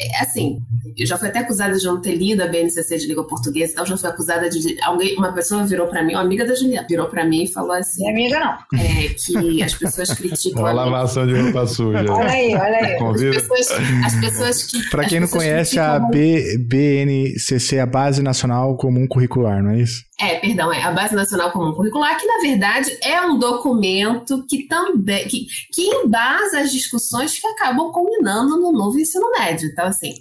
[0.00, 0.60] é, assim,
[0.96, 3.86] eu já fui até acusada de não ter lido a BNCC de língua portuguesa, então
[3.86, 7.06] já fui acusada de alguém, uma pessoa virou para mim, uma amiga da Juliana, virou
[7.06, 10.62] para mim e falou assim, Minha amiga não, é, que as pessoas criticam.
[10.62, 11.98] Uma lavação de roupa suja.
[12.12, 12.96] olha aí, olha aí.
[12.96, 13.70] As pessoas,
[14.04, 14.90] as pessoas que.
[14.90, 20.02] Para quem não conhece a B, BNCC, a Base Nacional Comum Curricular, não é isso?
[20.18, 24.66] É, perdão, é a Base Nacional Comum Curricular, que na verdade é um documento que
[24.66, 29.68] também que, que embasa as discussões que acabam culminando no novo ensino médio.
[29.70, 30.14] Então, assim,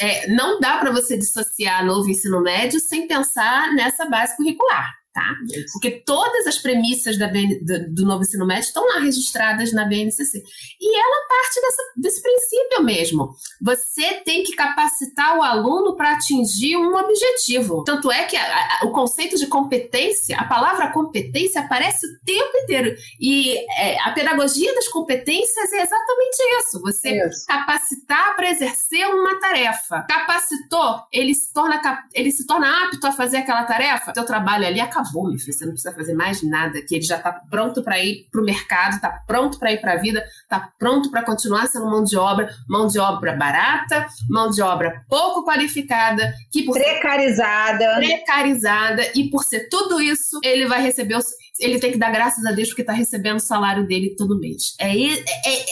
[0.00, 4.99] é, não dá para você dissociar novo ensino médio sem pensar nessa base curricular.
[5.12, 5.34] Tá?
[5.72, 10.40] Porque todas as premissas BN, do, do, novo ensino médio estão lá registradas na BNCC.
[10.80, 13.34] E ela parte dessa, desse princípio mesmo.
[13.60, 17.82] Você tem que capacitar o aluno para atingir um objetivo.
[17.82, 22.56] Tanto é que a, a, o conceito de competência, a palavra competência aparece o tempo
[22.58, 22.94] inteiro.
[23.20, 26.80] E é, a pedagogia das competências é exatamente isso.
[26.82, 27.46] Você isso.
[27.48, 30.06] capacitar para exercer uma tarefa.
[30.08, 31.80] Capacitou, ele se torna,
[32.14, 34.12] ele se torna apto a fazer aquela tarefa.
[34.14, 37.04] Seu trabalho ali acabou acabou, meu filho, você não precisa fazer mais nada, que ele
[37.04, 40.24] já está pronto para ir para o mercado, está pronto para ir para a vida,
[40.42, 45.04] está pronto para continuar sendo mão de obra, mão de obra barata, mão de obra
[45.08, 51.20] pouco qualificada, que por precarizada, precarizada e por ser tudo isso, ele vai receber o,
[51.58, 54.74] ele tem que dar graças a Deus porque está recebendo o salário dele todo mês.
[54.78, 55.64] É, é, é,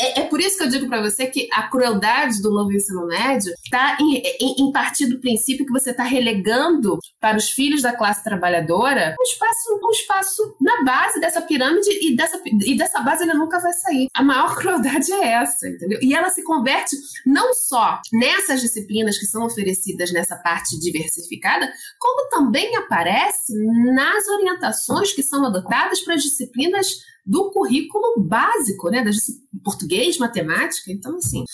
[0.00, 3.06] é, é por isso que eu digo para você que a crueldade do novo ensino
[3.06, 7.82] médio está em, em, em partir do princípio que você está relegando para os filhos
[7.82, 13.00] da classe trabalhadora um espaço, um espaço na base dessa pirâmide e dessa, e dessa
[13.00, 14.08] base ele nunca vai sair.
[14.14, 15.98] A maior crueldade é essa, entendeu?
[16.02, 22.28] E ela se converte não só nessas disciplinas que são oferecidas nessa parte diversificada, como
[22.28, 23.52] também aparece
[23.94, 26.86] nas orientações que são adotadas para as disciplinas
[27.26, 29.02] do currículo básico, né?
[29.02, 29.16] Das,
[29.64, 30.92] português, matemática.
[30.92, 31.44] Então, assim,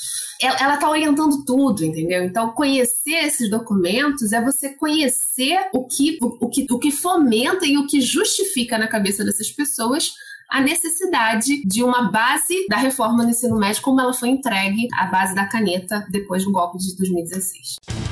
[0.40, 2.22] ela está orientando tudo, entendeu?
[2.22, 7.66] Então, conhecer esses documentos é você conhecer o que, o, o, que, o que fomenta
[7.66, 10.12] e o que justifica na cabeça dessas pessoas
[10.50, 15.06] a necessidade de uma base da reforma no ensino médio, como ela foi entregue à
[15.06, 18.11] base da caneta depois do golpe de 2016.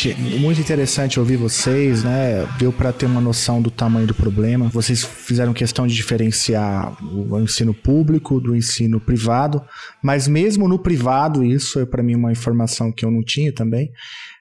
[0.00, 2.46] Gente, muito interessante ouvir vocês, né?
[2.58, 4.68] Deu para ter uma noção do tamanho do problema.
[4.68, 9.62] Vocês fizeram questão de diferenciar o ensino público do ensino privado,
[10.02, 13.92] mas mesmo no privado, isso é para mim uma informação que eu não tinha também.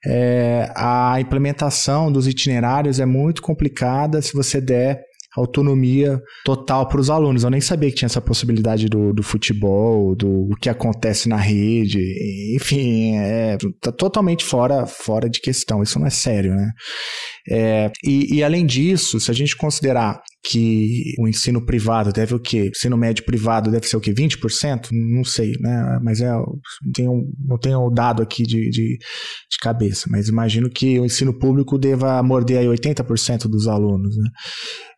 [0.06, 7.10] É, a implementação dos itinerários é muito complicada se você der autonomia total para os
[7.10, 7.44] alunos.
[7.44, 12.00] Eu nem sabia que tinha essa possibilidade do, do futebol, do que acontece na rede,
[12.56, 15.84] enfim, é tá totalmente fora, fora de questão.
[15.84, 16.72] Isso não é sério, né?
[17.50, 22.40] É, e, e, além disso, se a gente considerar que o ensino privado deve o
[22.40, 22.70] quê?
[22.70, 24.14] Ensino médio privado deve ser o quê?
[24.14, 24.88] 20%?
[24.92, 26.00] Não sei, né?
[26.02, 26.32] Mas é,
[26.94, 31.38] tenho, não tenho o dado aqui de, de, de, cabeça, mas imagino que o ensino
[31.38, 34.30] público deva morder aí 80% dos alunos, né?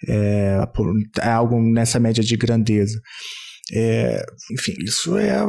[0.08, 0.60] É,
[1.22, 3.00] é algo nessa média de grandeza.
[3.74, 5.40] É, enfim, isso é.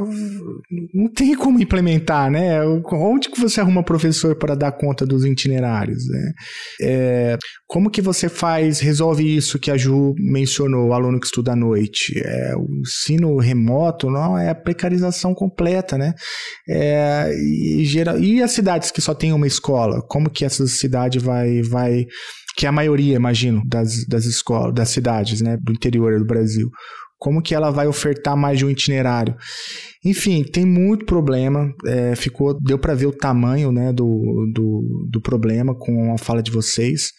[0.95, 2.63] Não tem como implementar, né?
[2.65, 6.33] Onde que você arruma professor para dar conta dos itinerários, né?
[6.81, 11.53] É, como que você faz, resolve isso que a Ju mencionou, o aluno que estuda
[11.53, 12.13] à noite?
[12.25, 16.15] É, o ensino remoto não é a precarização completa, né?
[16.69, 20.01] É, e, geral, e as cidades que só tem uma escola?
[20.09, 21.61] Como que essa cidade vai.
[21.63, 22.07] vai
[22.55, 26.71] que é a maioria, imagino, das, das escolas, das cidades, né, do interior do Brasil
[27.23, 29.37] como que ela vai ofertar mais de um itinerário.
[30.05, 31.73] Enfim, tem muito problema.
[31.87, 36.43] É, ficou, deu para ver o tamanho né, do, do, do, problema com a fala
[36.43, 37.13] de vocês.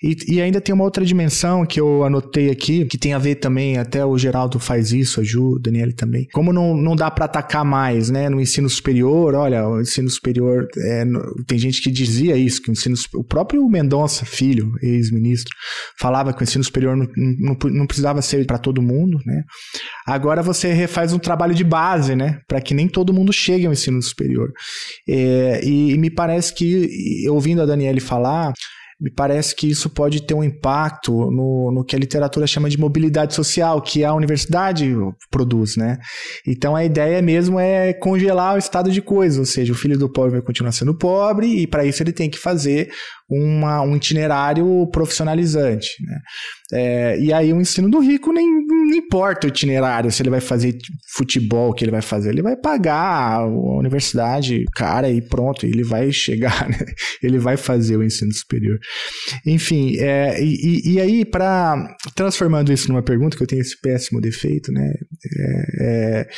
[0.00, 3.36] E, e, ainda tem uma outra dimensão que eu anotei aqui, que tem a ver
[3.36, 6.26] também, até o Geraldo faz isso, a Ju, o Daniele também.
[6.32, 10.68] Como não, não dá para atacar mais né, no ensino superior, olha, o ensino superior,
[10.78, 11.04] é,
[11.46, 15.54] tem gente que dizia isso, que o ensino o próprio Mendonça, filho, ex-ministro,
[15.98, 19.42] falava que o ensino superior não, não, não precisava ser para todo mundo, né?
[20.06, 22.40] Agora você refaz um trabalho de base, né?
[22.46, 24.52] Para que nem todo mundo chegue ao ensino superior.
[25.08, 28.52] É, e, e me parece que, ouvindo a Daniele falar,
[29.00, 32.78] me parece que isso pode ter um impacto no, no que a literatura chama de
[32.78, 34.94] mobilidade social, que a universidade
[35.30, 35.96] produz, né?
[36.46, 40.12] Então a ideia mesmo é congelar o estado de coisas, ou seja, o filho do
[40.12, 42.90] pobre vai continuar sendo pobre e para isso ele tem que fazer
[43.28, 45.88] uma, um itinerário profissionalizante.
[46.04, 46.18] Né?
[46.72, 50.40] É, e aí o ensino do rico nem, não importa o itinerário, se ele vai
[50.40, 50.76] fazer
[51.14, 55.82] futebol, o que ele vai fazer, ele vai pagar a universidade cara e pronto, ele
[55.82, 56.78] vai chegar, né?
[57.22, 58.78] ele vai fazer o ensino superior.
[59.44, 64.20] Enfim, é, e, e aí para transformando isso numa pergunta, que eu tenho esse péssimo
[64.20, 64.92] defeito, né?
[65.38, 66.28] É, é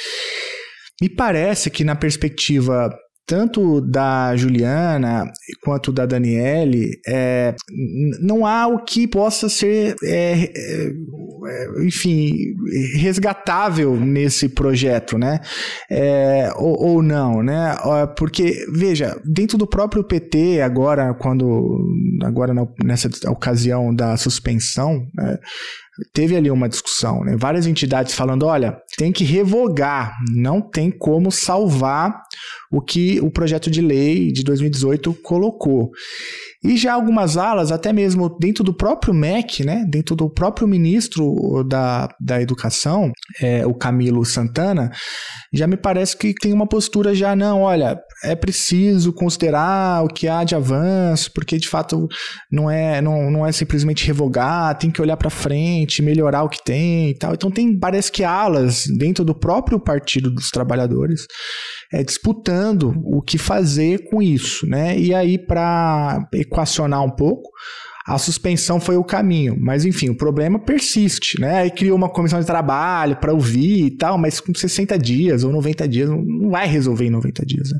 [1.01, 2.89] me parece que na perspectiva
[3.27, 5.31] tanto da Juliana
[5.63, 7.55] quanto da Daniele, é,
[8.21, 12.33] não há o que possa ser, é, é, é enfim,
[12.97, 15.41] resgatável nesse projeto, né?
[15.91, 17.77] É, ou, ou, não, né?
[18.17, 21.79] Porque, veja, dentro do próprio PT, agora, quando,
[22.23, 22.53] agora
[22.83, 25.39] nessa ocasião da suspensão, né,
[26.13, 27.37] teve ali uma discussão, né?
[27.37, 32.23] Várias entidades falando, olha, tem que revogar, não tem como salvar
[32.71, 35.91] o que o projeto de lei de 2018 colocou.
[36.65, 41.65] E já algumas alas, até mesmo dentro do próprio MEC, né, dentro do próprio ministro
[41.65, 44.91] da, da Educação, é, o Camilo Santana,
[45.53, 50.29] já me parece que tem uma postura já, não, olha, é preciso considerar o que
[50.29, 52.07] há de avanço, porque de fato
[52.51, 56.63] não é, não, não é simplesmente revogar, tem que olhar para frente, melhorar o que
[56.63, 57.35] tem e tal.
[57.35, 61.27] Então tem, parece que alas dentro do próprio Partido dos Trabalhadores
[61.93, 64.99] é, disputando o que fazer com isso, né?
[64.99, 67.51] E aí, para equacionar um pouco,
[68.07, 69.57] a suspensão foi o caminho.
[69.59, 71.61] Mas, enfim, o problema persiste, né?
[71.61, 75.53] Aí criou uma comissão de trabalho para ouvir e tal, mas com 60 dias ou
[75.53, 77.71] 90 dias não vai resolver em 90 dias.
[77.71, 77.79] Né?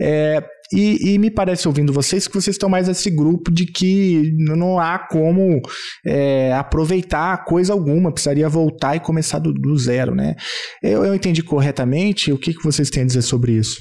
[0.00, 4.32] É, e, e, me parece, ouvindo vocês, que vocês estão mais nesse grupo de que
[4.38, 5.60] não há como
[6.04, 10.34] é, aproveitar coisa alguma, precisaria voltar e começar do, do zero, né?
[10.82, 12.32] Eu, eu, entendi corretamente?
[12.32, 13.78] O que, que vocês têm a dizer sobre isso?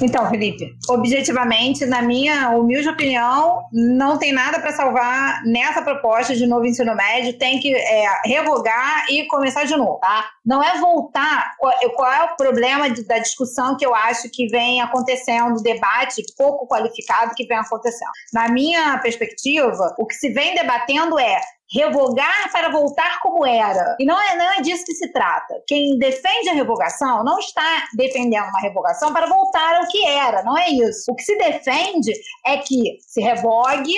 [0.00, 6.46] Então, Felipe, objetivamente, na minha humilde opinião, não tem nada para salvar nessa proposta de
[6.46, 10.26] novo ensino médio, tem que é, revogar e começar de novo, tá?
[10.46, 11.52] Não é voltar.
[11.96, 17.34] Qual é o problema da discussão que eu acho que vem acontecendo, debate pouco qualificado
[17.34, 18.10] que vem acontecendo.
[18.32, 23.96] Na minha perspectiva, o que se vem debatendo é revogar para voltar como era.
[24.00, 25.54] E não é, não é disso que se trata.
[25.66, 30.56] Quem defende a revogação não está defendendo uma revogação para voltar ao que era, não
[30.56, 31.10] é isso.
[31.10, 32.12] O que se defende
[32.46, 33.94] é que se revogue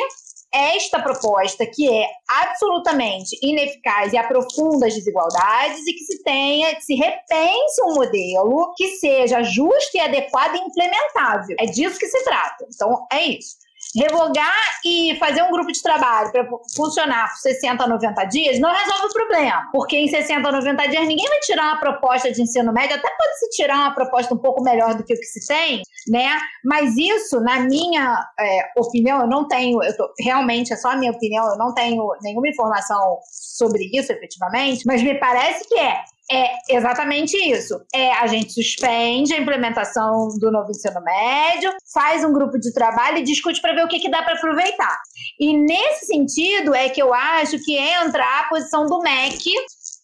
[0.53, 6.83] esta proposta que é absolutamente ineficaz e aprofunda as desigualdades e que se tenha, que
[6.83, 11.57] se repense um modelo que seja justo e adequado e implementável.
[11.59, 12.67] É disso que se trata.
[12.69, 13.57] Então, é isso
[13.95, 18.71] revogar e fazer um grupo de trabalho para funcionar por 60 a 90 dias não
[18.71, 19.69] resolve o problema.
[19.73, 23.09] Porque em 60 a 90 dias ninguém vai tirar uma proposta de ensino médio, até
[23.09, 26.39] pode se tirar uma proposta um pouco melhor do que o que se tem, né?
[26.65, 30.97] Mas isso, na minha é, opinião, eu não tenho, eu tô, realmente é só a
[30.97, 36.03] minha opinião, eu não tenho nenhuma informação sobre isso efetivamente, mas me parece que é
[36.31, 37.81] é exatamente isso.
[37.93, 43.19] É, a gente suspende a implementação do novo ensino médio, faz um grupo de trabalho
[43.19, 44.97] e discute para ver o que, que dá para aproveitar.
[45.39, 49.51] E nesse sentido é que eu acho que entra a posição do MEC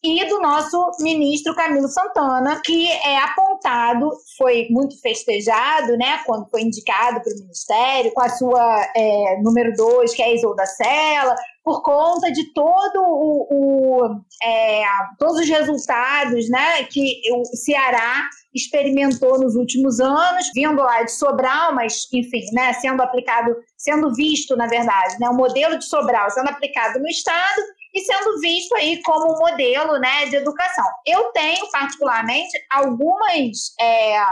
[0.03, 6.63] e do nosso ministro Camilo Santana, que é apontado, foi muito festejado, né, quando foi
[6.63, 11.35] indicado para o ministério, com a sua é, número dois, que é a Isolda Sela,
[11.67, 14.85] por conta de todo o, o é,
[15.19, 18.23] todos os resultados né, que o Ceará
[18.55, 24.57] experimentou nos últimos anos, vindo lá de Sobral, mas enfim, né, sendo aplicado, sendo visto,
[24.57, 27.61] na verdade, né, o modelo de Sobral sendo aplicado no estado
[27.93, 30.87] e sendo visto aí como modelo né, de educação.
[31.05, 34.23] Eu tenho, particularmente, algumas, é,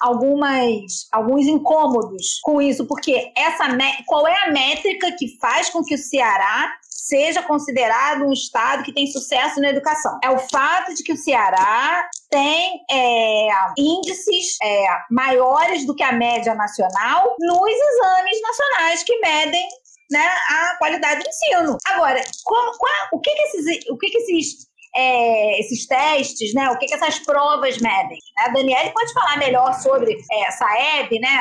[0.00, 3.64] algumas, alguns incômodos com isso, porque essa
[4.06, 6.74] qual é a métrica que faz com que o Ceará
[7.08, 10.18] seja considerado um estado que tem sucesso na educação.
[10.22, 16.12] É o fato de que o Ceará tem é, índices é, maiores do que a
[16.12, 19.66] média nacional nos exames nacionais que medem
[20.10, 21.78] né, a qualidade do ensino.
[21.86, 22.72] Agora, qual,
[23.12, 26.94] o que, que esses, o que, que esses, é, esses testes, né, o que, que
[26.94, 28.18] essas provas medem?
[28.38, 30.66] A Daniele pode falar melhor sobre é, essa
[31.00, 31.38] EB, né,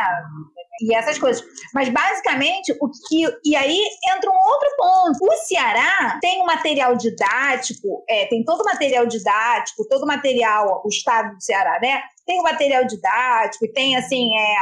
[0.81, 1.43] e essas coisas.
[1.73, 3.79] Mas basicamente o que e aí
[4.15, 5.17] entra um outro ponto.
[5.21, 10.81] O Ceará tem um material didático, é, tem todo o material didático, todo o material,
[10.85, 12.01] o estado do Ceará, né?
[12.27, 14.55] Tem o material didático e tem assim é,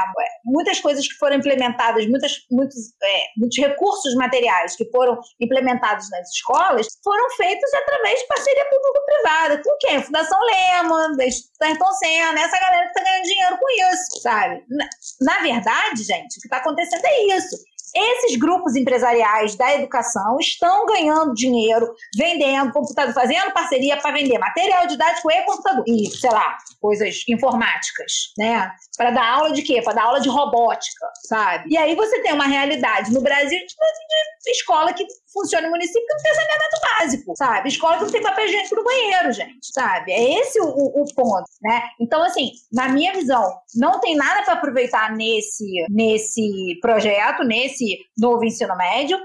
[0.45, 6.29] muitas coisas que foram implementadas, muitas, muitos, é, muitos recursos materiais que foram implementados nas
[6.29, 9.61] escolas foram feitos através de parceria público-privada.
[9.63, 10.03] Com quem?
[10.03, 11.17] Fundação Lehman,
[11.61, 14.63] Ayrton Senna, essa galera que está ganhando dinheiro com isso, sabe?
[14.69, 14.87] Na,
[15.21, 17.57] na verdade, gente, o que está acontecendo é isso.
[17.95, 24.85] Esses grupos empresariais da educação estão ganhando dinheiro vendendo computador, fazendo parceria para vender material
[24.85, 25.83] didático e computador.
[25.87, 28.69] E, sei lá, coisas informáticas, né?
[28.97, 29.81] Para dar aula de quê?
[29.81, 31.69] Para dar aula de robótica, sabe?
[31.69, 36.05] E aí você tem uma realidade no Brasil de, de escola que funciona no município
[36.05, 37.69] que não tem saneamento básico, sabe?
[37.69, 40.11] Escola que não tem papel higiênico no banheiro, gente, sabe?
[40.11, 41.83] É esse o, o, o ponto, né?
[41.99, 47.84] Então, assim, na minha visão, não tem nada para aproveitar nesse, nesse projeto, nesse
[48.17, 49.17] novo ensino médio.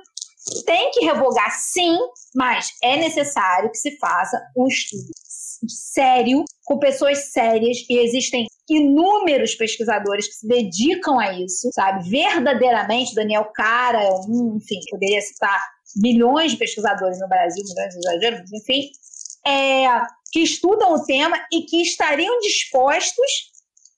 [0.65, 1.97] Tem que revogar, sim,
[2.35, 5.11] mas é necessário que se faça um estudo
[5.69, 12.09] sério, com pessoas sérias, e existem inúmeros pesquisadores que se dedicam a isso, sabe?
[12.09, 15.61] Verdadeiramente, Daniel Cara é enfim, poderia citar
[15.97, 18.91] milhões de pesquisadores no Brasil, milhões de exageros, enfim,
[19.47, 19.87] é,
[20.33, 23.51] que estudam o tema e que estariam dispostos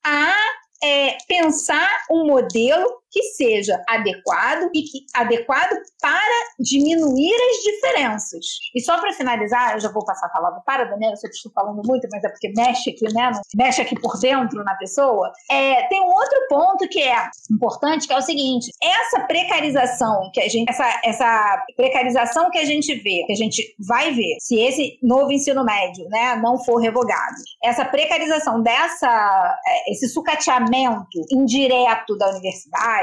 [0.04, 0.34] a
[0.82, 8.46] é, pensar um modelo que seja adequado e que adequado para diminuir as diferenças.
[8.74, 11.52] E só para finalizar, eu já vou passar a palavra para a Daniela, eu estou
[11.52, 13.30] falando muito, mas é porque mexe aqui, né?
[13.54, 15.30] Mexe aqui por dentro na pessoa.
[15.50, 20.40] É, tem um outro ponto que é importante, que é o seguinte: essa precarização que
[20.40, 24.58] a gente, essa, essa precarização que a gente vê, que a gente vai ver, se
[24.58, 32.16] esse novo ensino médio, né, não for revogado, essa precarização dessa, é, esse sucateamento indireto
[32.16, 33.01] da universidade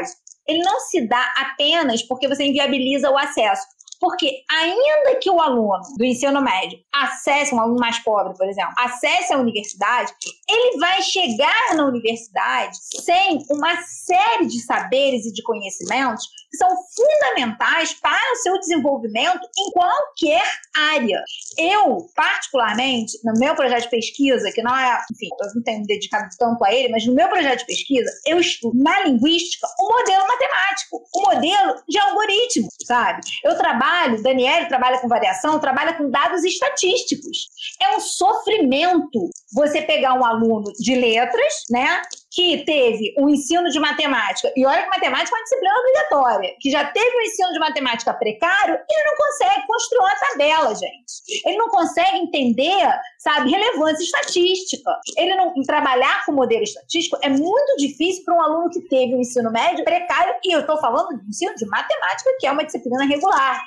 [0.50, 3.62] ele não se dá apenas porque você inviabiliza o acesso.
[4.00, 8.74] Porque ainda que o aluno do ensino médio acesse, um aluno mais pobre, por exemplo,
[8.78, 10.14] acesse a universidade,
[10.50, 16.26] ele vai chegar na universidade sem uma série de saberes e de conhecimentos
[16.56, 20.44] são fundamentais para o seu desenvolvimento em qualquer
[20.76, 21.24] área.
[21.58, 25.88] Eu, particularmente, no meu projeto de pesquisa, que não é, enfim, eu não tenho me
[25.88, 29.98] dedicado tanto a ele, mas no meu projeto de pesquisa, eu estudo na linguística o
[29.98, 33.22] modelo matemático, o modelo de algoritmo, sabe?
[33.44, 37.50] Eu trabalho, Daniele trabalha com variação, trabalha com dados estatísticos.
[37.82, 43.80] É um sofrimento você pegar um aluno de letras, né, que teve um ensino de
[43.80, 47.60] matemática, e olha que matemática é uma disciplina obrigatória, que já teve um ensino de
[47.60, 51.44] matemática precário, ele não consegue construir uma tabela, gente.
[51.46, 54.92] Ele não consegue entender, sabe, relevância estatística.
[55.18, 59.22] Ele não trabalhar com modelo estatístico é muito difícil para um aluno que teve um
[59.22, 63.06] ensino médio precário, e eu estou falando de ensino de matemática, que é uma disciplina
[63.06, 63.60] regular.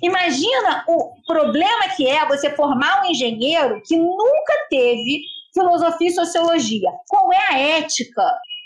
[0.00, 5.22] Imagina o problema que é você formar um engenheiro que nunca teve
[5.56, 6.90] filosofia e sociologia.
[7.08, 8.22] Qual é a ética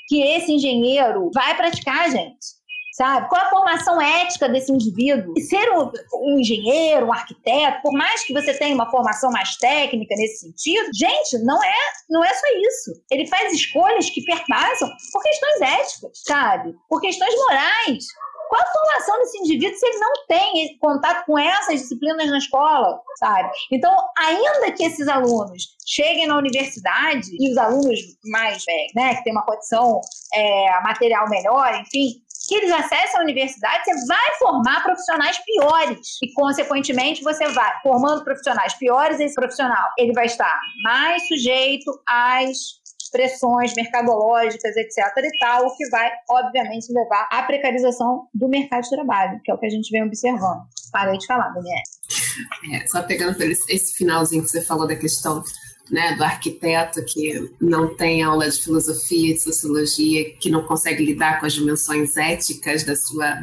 [0.08, 2.60] que esse engenheiro vai praticar, gente?
[2.92, 3.28] Sabe?
[3.28, 5.32] Qual a formação ética desse indivíduo?
[5.36, 9.56] E ser um, um, engenheiro, um arquiteto, por mais que você tenha uma formação mais
[9.56, 11.76] técnica nesse sentido, gente, não é,
[12.10, 13.02] não é só isso.
[13.10, 16.74] Ele faz escolhas que perpassam por questões éticas, sabe?
[16.88, 18.04] Por questões morais.
[18.50, 23.00] Qual a formação desse indivíduo se ele não tem contato com essas disciplinas na escola,
[23.20, 23.48] sabe?
[23.70, 29.22] Então, ainda que esses alunos cheguem na universidade e os alunos mais, é, né, que
[29.22, 30.00] têm uma condição
[30.34, 36.18] é, material melhor, enfim, que eles acessem a universidade, você vai formar profissionais piores.
[36.20, 42.79] E, consequentemente, você vai formando profissionais piores, esse profissional ele vai estar mais sujeito às
[43.10, 44.98] pressões mercadológicas, etc.
[45.18, 49.54] e tal, o que vai, obviamente, levar à precarização do mercado de trabalho, que é
[49.54, 50.62] o que a gente vem observando.
[50.92, 51.82] Parei de falar, Daniela.
[52.72, 55.42] É, só pegando por esse finalzinho que você falou da questão
[55.90, 61.40] né, do arquiteto que não tem aula de filosofia, de sociologia, que não consegue lidar
[61.40, 63.38] com as dimensões éticas da sua.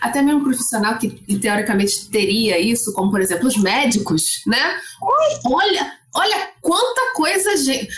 [0.00, 4.76] Até mesmo um profissional que teoricamente teria isso, como por exemplo os médicos, né?
[5.46, 7.56] Olha, olha quanta coisa.
[7.56, 7.88] Gente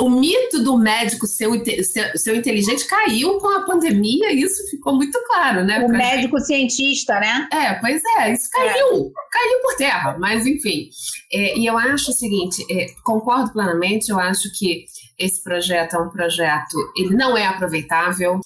[0.00, 1.48] o mito do médico ser,
[1.84, 5.80] ser, ser inteligente caiu com a pandemia, isso ficou muito claro, né?
[5.80, 7.48] O médico cientista, né?
[7.52, 9.30] É, pois é, isso caiu, é.
[9.32, 10.88] caiu por terra, mas enfim.
[11.32, 14.84] É, e eu acho o seguinte, é, concordo plenamente, eu acho que
[15.18, 18.40] esse projeto é um projeto, ele não é aproveitável,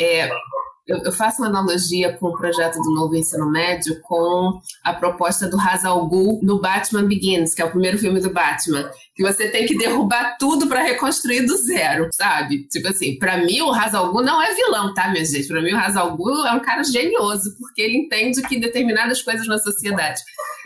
[0.00, 0.30] é,
[0.90, 5.48] eu, eu, faço uma analogia com o projeto do novo ensino médio com a proposta
[5.48, 9.48] do Hazal Ghul no Batman Begins, que é o primeiro filme do Batman, que você
[9.48, 12.66] tem que derrubar tudo para reconstruir do zero, sabe?
[12.66, 15.46] Tipo assim, para mim o Hazal Ghul não é vilão, tá, minha gente?
[15.46, 19.46] Para mim o Hazal Ghul é um cara genioso, porque ele entende que determinadas coisas
[19.46, 20.20] na sociedade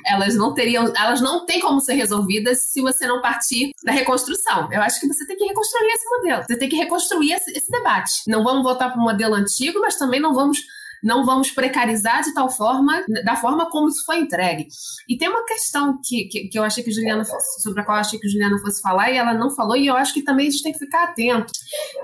[0.07, 4.69] elas não teriam, elas não têm como ser resolvidas se você não partir da reconstrução.
[4.71, 6.45] Eu acho que você tem que reconstruir esse modelo.
[6.47, 8.13] Você tem que reconstruir esse, esse debate.
[8.27, 10.59] Não vamos voltar para o modelo antigo, mas também não vamos
[11.05, 14.67] não vamos precarizar de tal forma, da forma como isso foi entregue.
[15.07, 17.23] E tem uma questão que, que, que eu achei que Juliana
[17.63, 19.95] sobre a qual eu achei que Juliana fosse falar e ela não falou, e eu
[19.95, 21.53] acho que também a gente tem que ficar atento.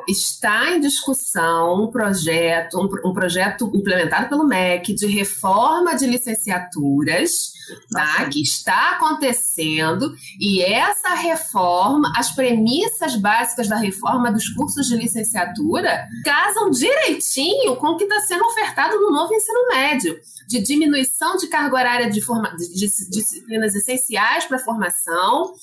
[0.06, 7.52] Está em discussão um projeto, um, um projeto implementado pelo MEC de reforma de licenciaturas
[7.90, 8.28] tá?
[8.28, 16.08] Que está acontecendo e essa reforma, as premissas básicas da reforma dos cursos de licenciatura
[16.24, 20.18] casam direitinho com o que está sendo ofertado no novo ensino médio,
[20.48, 25.54] de diminuição de carga horária de, forma, de, de disciplinas essenciais para a formação,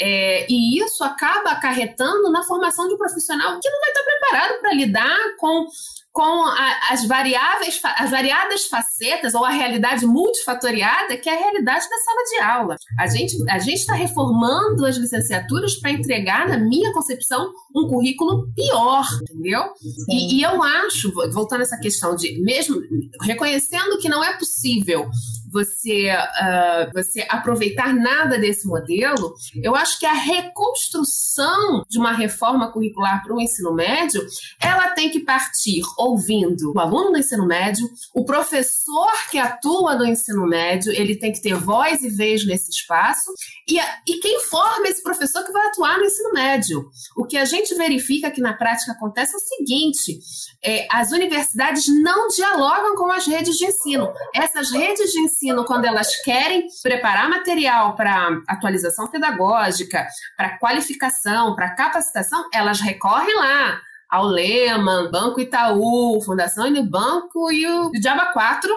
[0.00, 4.60] é, e isso acaba acarretando na formação de um profissional que não vai estar preparado
[4.60, 5.66] para lidar com
[6.12, 11.88] com a, as variáveis, as variadas facetas ou a realidade multifatoriada que é a realidade
[11.88, 12.76] da sala de aula.
[12.98, 19.06] A gente a está reformando as licenciaturas para entregar, na minha concepção, um currículo pior,
[19.22, 19.62] entendeu?
[20.08, 22.78] E, e, eu acho, voltando a essa questão de mesmo
[23.22, 25.08] reconhecendo que não é possível
[25.52, 32.72] você, uh, você aproveitar nada desse modelo, eu acho que a reconstrução de uma reforma
[32.72, 34.24] curricular para o ensino médio,
[34.60, 40.06] ela tem que partir ouvindo o aluno do ensino médio, o professor que atua no
[40.06, 43.30] ensino médio, ele tem que ter voz e vez nesse espaço,
[43.68, 46.88] e, e quem forma esse professor que vai atuar no ensino médio.
[47.16, 50.18] O que a gente verifica que na prática acontece é o seguinte:
[50.64, 54.12] é, as universidades não dialogam com as redes de ensino.
[54.34, 60.06] Essas redes de ensino ensino, quando elas querem preparar material para atualização pedagógica,
[60.36, 67.90] para qualificação, para capacitação, elas recorrem lá ao Lehman, Banco Itaú, Fundação Unibanco e o
[67.92, 68.70] Diaba 4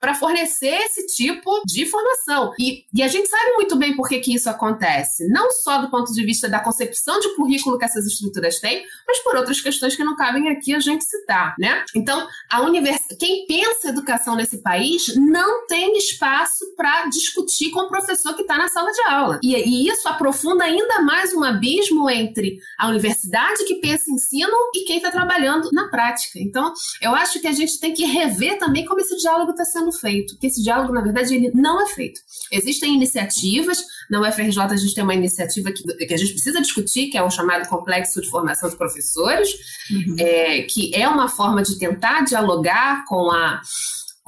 [0.00, 2.52] para fornecer esse tipo de formação.
[2.58, 5.90] E, e, a gente sabe muito bem por que, que isso acontece, não só do
[5.90, 9.94] ponto de vista da concepção de currículo que essas estruturas têm, mas por outras questões
[9.94, 11.84] que não cabem aqui a gente citar, né?
[11.94, 13.00] Então, a univers...
[13.18, 18.56] quem pensa educação nesse país não tem espaço para discutir com o professor que está
[18.56, 19.40] na sala de aula.
[19.42, 24.84] E, e isso aprofunda ainda mais um abismo entre a universidade que pensa ensino e
[24.86, 26.38] quem está trabalhando na prática.
[26.38, 26.72] Então,
[27.02, 30.38] eu acho que a gente tem que rever também como esse diálogo está sendo feito,
[30.38, 32.20] que esse diálogo, na verdade, ele não é feito.
[32.52, 33.78] Existem iniciativas,
[34.10, 37.22] na UFRJ a gente tem uma iniciativa que, que a gente precisa discutir, que é
[37.22, 39.48] o chamado Complexo de Formação de Professores,
[39.90, 40.16] uhum.
[40.18, 43.60] é, que é uma forma de tentar dialogar com a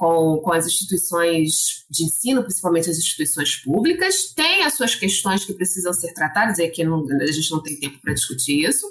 [0.03, 5.53] com, com, as instituições de ensino, principalmente as instituições públicas, tem as suas questões que
[5.53, 8.85] precisam ser tratadas, e aqui não, a gente não tem tempo para discutir isso,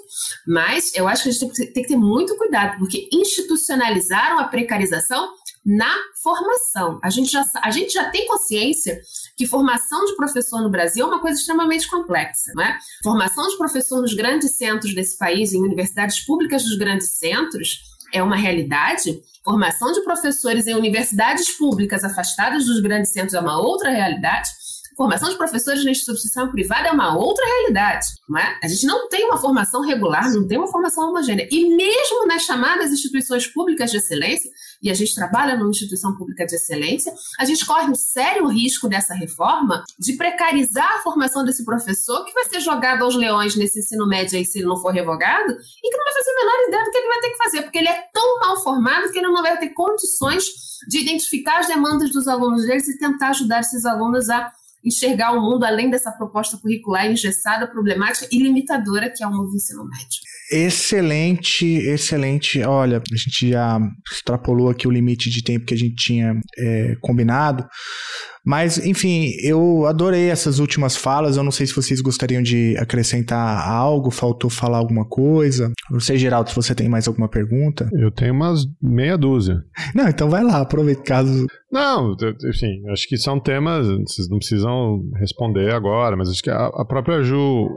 [0.47, 4.39] mas eu acho que a gente tem que, tem que ter muito cuidado, porque institucionalizaram
[4.39, 6.99] a precarização na formação.
[7.03, 8.99] A gente, já, a gente já tem consciência
[9.37, 12.51] que formação de professor no Brasil é uma coisa extremamente complexa.
[12.55, 12.77] Né?
[13.03, 18.21] Formação de professor nos grandes centros desse país, em universidades públicas dos grandes centros, é
[18.23, 19.19] uma realidade.
[19.43, 24.49] Formação de professores em universidades públicas afastadas dos grandes centros é uma outra realidade.
[24.95, 28.05] Formação de professores na instituição privada é uma outra realidade.
[28.29, 28.59] Não é?
[28.63, 31.47] A gente não tem uma formação regular, não tem uma formação homogênea.
[31.51, 34.49] E mesmo nas chamadas instituições públicas de excelência,
[34.81, 38.89] e a gente trabalha numa instituição pública de excelência, a gente corre um sério risco
[38.89, 43.79] dessa reforma de precarizar a formação desse professor que vai ser jogado aos leões nesse
[43.79, 46.67] ensino médio aí se ele não for revogado e que não vai fazer a menor
[46.67, 49.17] ideia do que ele vai ter que fazer, porque ele é tão mal formado que
[49.17, 50.43] ele não vai ter condições
[50.87, 54.51] de identificar as demandas dos alunos deles e tentar ajudar esses alunos a
[54.83, 59.55] enxergar o mundo além dessa proposta curricular engessada, problemática e limitadora que é o novo
[59.55, 60.21] ensino médio.
[60.51, 62.61] Excelente, excelente.
[62.61, 63.79] Olha, a gente já
[64.11, 67.65] extrapolou aqui o limite de tempo que a gente tinha é, combinado.
[68.45, 71.37] Mas, enfim, eu adorei essas últimas falas.
[71.37, 75.71] Eu não sei se vocês gostariam de acrescentar algo, faltou falar alguma coisa.
[75.89, 77.89] Não sei, Geraldo, se você tem mais alguma pergunta.
[77.93, 79.63] Eu tenho umas meia dúzia.
[79.95, 81.47] Não, então vai lá, aproveita caso.
[81.71, 82.15] Não,
[82.45, 86.85] enfim, acho que são temas, vocês não precisam responder agora, mas acho que a, a
[86.85, 87.69] própria Ju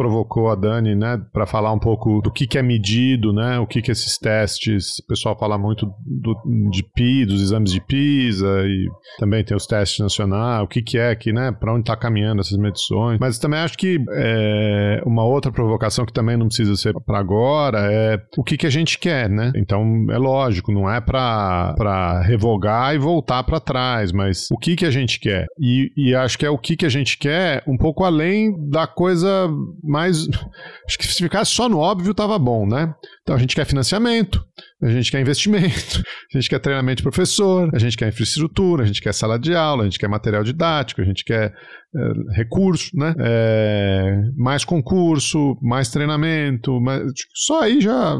[0.00, 3.66] provocou a Dani, né, para falar um pouco do que, que é medido, né, o
[3.66, 6.34] que, que esses testes, o pessoal fala muito do,
[6.70, 10.96] de PI, dos exames de PISA e também tem os testes nacionais, o que, que
[10.96, 13.18] é que, né, para onde está caminhando essas medições.
[13.20, 17.80] Mas também acho que é, uma outra provocação que também não precisa ser para agora
[17.92, 19.52] é o que, que a gente quer, né?
[19.54, 24.86] Então é lógico, não é para revogar e voltar para trás, mas o que, que
[24.86, 25.44] a gente quer?
[25.60, 28.86] E, e acho que é o que, que a gente quer um pouco além da
[28.86, 29.50] coisa
[29.90, 30.28] mas
[30.86, 32.94] acho que se ficasse só no óbvio tava bom, né?
[33.22, 34.42] Então a gente quer financiamento,
[34.82, 36.02] a gente quer investimento,
[36.34, 39.54] a gente quer treinamento de professor, a gente quer infraestrutura, a gente quer sala de
[39.54, 41.52] aula, a gente quer material didático, a gente quer
[41.92, 43.12] é, recurso, né?
[43.18, 47.02] É, mais concurso, mais treinamento, mais,
[47.34, 48.16] só aí já,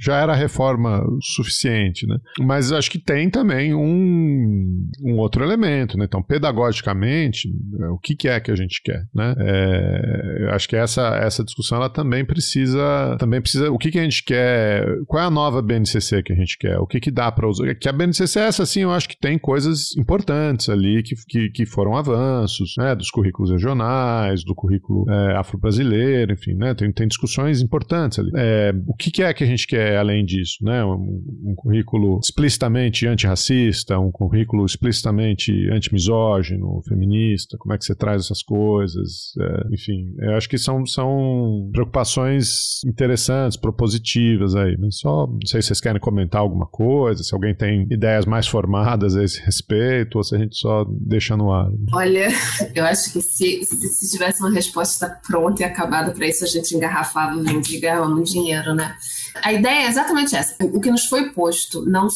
[0.00, 1.04] já era reforma
[1.34, 2.16] suficiente, né?
[2.40, 6.04] Mas acho que tem também um, um outro elemento, né?
[6.04, 7.48] Então, pedagogicamente,
[7.92, 9.34] o que, que é que a gente quer, né?
[9.38, 14.04] É, acho que essa, essa discussão ela também precisa, também precisa, o que, que a
[14.04, 16.78] gente quer, qual é a nova BNC BNCC que a gente quer?
[16.78, 17.74] O que, que dá para usar?
[17.74, 21.50] Que a BNCC é essa, sim, eu acho que tem coisas importantes ali que, que,
[21.50, 22.94] que foram avanços, né?
[22.94, 26.74] Dos currículos regionais, do currículo é, afro-brasileiro, enfim, né?
[26.74, 28.30] Tem, tem discussões importantes ali.
[28.36, 30.84] É, o que, que, é que a gente quer além disso, né?
[30.84, 38.24] Um, um currículo explicitamente antirracista, um currículo explicitamente antimisógino, feminista, como é que você traz
[38.24, 45.46] essas coisas, é, enfim, eu acho que são, são preocupações interessantes, propositivas aí, só, não
[45.46, 49.40] sei se vocês querem comentar alguma coisa, se alguém tem ideias mais formadas a esse
[49.40, 51.70] respeito, ou se a gente só deixa no ar.
[51.92, 52.28] Olha,
[52.74, 56.46] eu acho que se, se, se tivesse uma resposta pronta e acabada para isso, a
[56.46, 58.94] gente engarrafava o vinho ganhava muito dinheiro, né?
[59.42, 60.54] A ideia é exatamente essa.
[60.60, 62.08] O que nos foi posto não,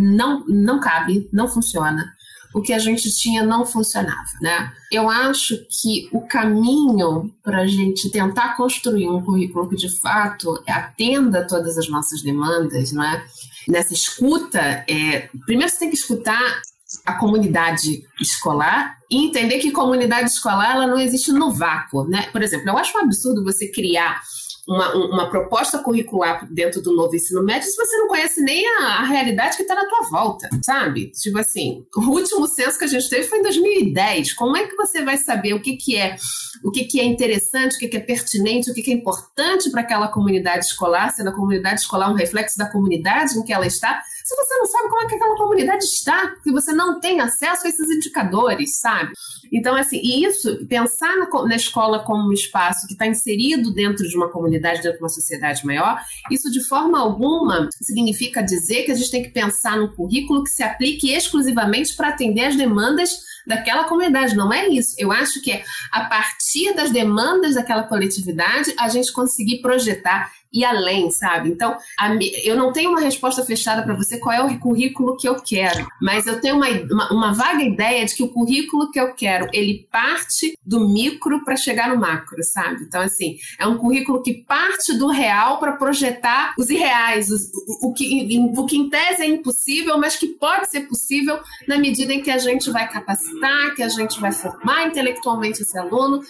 [0.00, 2.14] não, não cabe, não funciona
[2.54, 4.72] o que a gente tinha não funcionava, né?
[4.90, 10.62] Eu acho que o caminho para a gente tentar construir um currículo que de fato
[10.68, 13.24] atenda todas as nossas demandas, não é?
[13.68, 16.60] Nessa escuta, é, primeiro você tem que escutar
[17.06, 22.28] a comunidade escolar e entender que comunidade escolar ela não existe no vácuo, né?
[22.30, 24.20] Por exemplo, eu acho um absurdo você criar
[24.66, 29.00] uma, uma proposta curricular dentro do novo ensino médio se você não conhece nem a,
[29.00, 31.10] a realidade que está na tua volta, sabe?
[31.10, 34.34] Tipo assim, o último censo que a gente teve foi em 2010.
[34.34, 36.16] Como é que você vai saber o que, que é
[36.62, 39.70] o que, que é interessante, o que, que é pertinente, o que, que é importante
[39.70, 43.66] para aquela comunidade escolar, sendo a comunidade escolar um reflexo da comunidade em que ela
[43.66, 47.20] está, se você não sabe como é que aquela comunidade está, se você não tem
[47.20, 49.12] acesso a esses indicadores, sabe?
[49.52, 54.08] Então, assim, e isso, pensar na, na escola como um espaço que está inserido dentro
[54.08, 56.00] de uma comunidade, dentro de uma sociedade maior,
[56.30, 60.50] isso de forma alguma significa dizer que a gente tem que pensar num currículo que
[60.50, 63.10] se aplique exclusivamente para atender as demandas
[63.46, 64.36] daquela comunidade.
[64.36, 64.94] Não é isso.
[64.98, 70.64] Eu acho que é a partir das demandas daquela coletividade a gente conseguir projetar e
[70.64, 71.48] além, sabe?
[71.48, 72.14] Então, a,
[72.44, 75.86] eu não tenho uma resposta fechada para você qual é o currículo que eu quero,
[76.00, 79.48] mas eu tenho uma, uma, uma, vaga ideia de que o currículo que eu quero,
[79.52, 82.82] ele parte do micro para chegar no macro, sabe?
[82.82, 87.88] Então, assim, é um currículo que parte do real para projetar os irreais, os, o,
[87.88, 92.12] o, que, o que em tese é impossível, mas que pode ser possível na medida
[92.12, 96.22] em que a gente vai capacitar, que a gente vai formar intelectualmente esse aluno,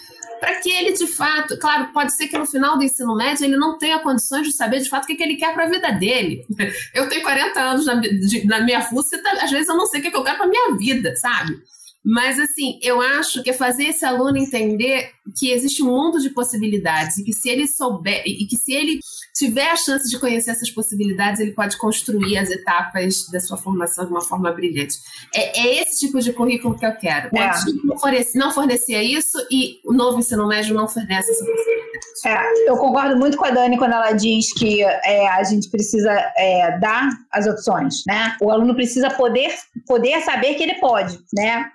[0.43, 3.55] para que ele de fato, claro, pode ser que no final do ensino médio ele
[3.55, 5.89] não tenha condições de saber de fato o que, que ele quer para a vida
[5.93, 6.45] dele.
[6.93, 10.03] Eu tenho 40 anos na, de, na minha fuça, às vezes eu não sei o
[10.03, 11.57] que, que eu quero para minha vida, sabe?
[12.03, 16.29] Mas, assim, eu acho que é fazer esse aluno entender que existe um mundo de
[16.29, 18.99] possibilidades e que se ele souber, e que se ele
[19.33, 24.05] tiver a chance de conhecer essas possibilidades, ele pode construir as etapas da sua formação
[24.05, 24.99] de uma forma brilhante.
[25.33, 27.35] É, é esse tipo de currículo que eu quero.
[27.35, 27.51] É.
[27.83, 31.83] Não, fornecia, não fornecia isso e o novo ensino médio não fornece essa possibilidade.
[32.25, 36.11] É, eu concordo muito com a Dani quando ela diz que é, a gente precisa
[36.37, 38.37] é, dar as opções, né?
[38.41, 39.53] O aluno precisa poder,
[39.87, 41.71] poder saber que ele pode, né?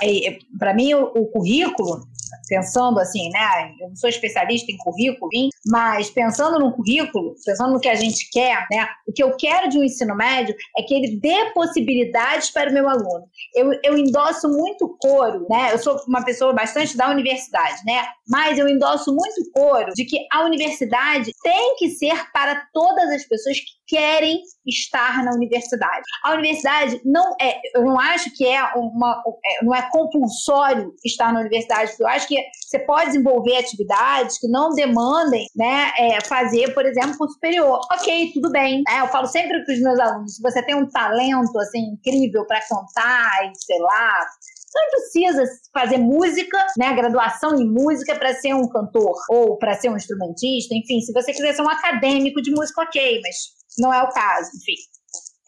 [0.00, 2.06] É, é, Para mim, o, o currículo
[2.48, 3.74] pensando assim, né?
[3.80, 5.30] Eu não sou especialista em currículo,
[5.66, 8.88] mas pensando no currículo, pensando no que a gente quer, né?
[9.06, 12.72] O que eu quero de um ensino médio é que ele dê possibilidades para o
[12.72, 13.24] meu aluno.
[13.54, 15.72] Eu, eu endosso muito coro, né?
[15.72, 18.04] Eu sou uma pessoa bastante da universidade, né?
[18.28, 23.24] Mas eu endosso muito coro de que a universidade tem que ser para todas as
[23.24, 26.02] pessoas que querem estar na universidade.
[26.24, 31.30] A universidade não é, eu não acho que é uma, é, não é compulsório estar
[31.30, 36.72] na universidade, eu acho que você pode desenvolver atividades que não demandem, né, é, fazer,
[36.72, 37.80] por exemplo, curso superior.
[37.92, 38.82] Ok, tudo bem.
[38.88, 39.00] Né?
[39.00, 42.66] Eu falo sempre para os meus alunos, se você tem um talento assim incrível para
[42.66, 44.26] contar e sei lá
[44.72, 45.44] você não precisa
[45.74, 50.74] fazer música, né, graduação em música para ser um cantor ou para ser um instrumentista,
[50.74, 54.50] enfim, se você quiser ser um acadêmico de música, ok, mas não é o caso,
[54.56, 54.76] enfim.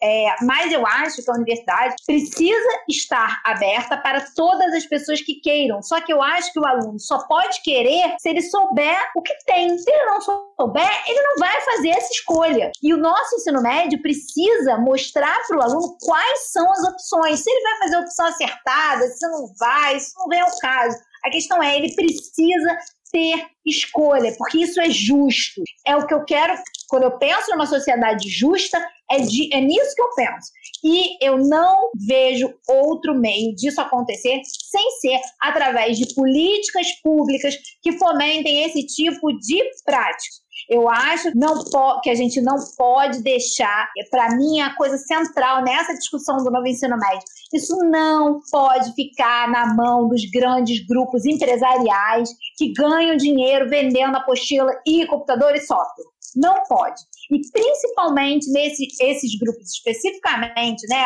[0.03, 5.35] É, mas eu acho que a universidade precisa estar aberta para todas as pessoas que
[5.35, 5.81] queiram.
[5.81, 9.33] Só que eu acho que o aluno só pode querer se ele souber o que
[9.45, 9.75] tem.
[9.77, 12.71] Se ele não souber, ele não vai fazer essa escolha.
[12.83, 17.39] E o nosso ensino médio precisa mostrar para o aluno quais são as opções.
[17.39, 20.97] Se ele vai fazer a opção acertada, se não vai, isso não vem ao caso.
[21.23, 22.77] A questão é, ele precisa
[23.15, 25.61] ter escolha, porque isso é justo.
[25.87, 26.53] É o que eu quero,
[26.89, 28.77] quando eu penso numa sociedade justa,
[29.09, 30.51] é, de, é nisso que eu penso.
[30.83, 37.93] E eu não vejo outro meio disso acontecer sem ser através de políticas públicas que
[37.93, 40.35] fomentem esse tipo de prática.
[40.69, 41.63] Eu acho não
[42.01, 46.67] que a gente não pode deixar, para mim, a coisa central nessa discussão do novo
[46.67, 47.23] ensino médio.
[47.53, 54.71] Isso não pode ficar na mão dos grandes grupos empresariais que ganham dinheiro vendendo apostila
[54.85, 56.05] e computador e software.
[56.35, 57.01] Não pode.
[57.31, 61.05] E principalmente nesses esses grupos especificamente, né,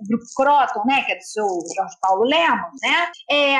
[0.00, 3.56] o grupo Croton, né, que é do seu Jorge Paulo Lemos, né, é,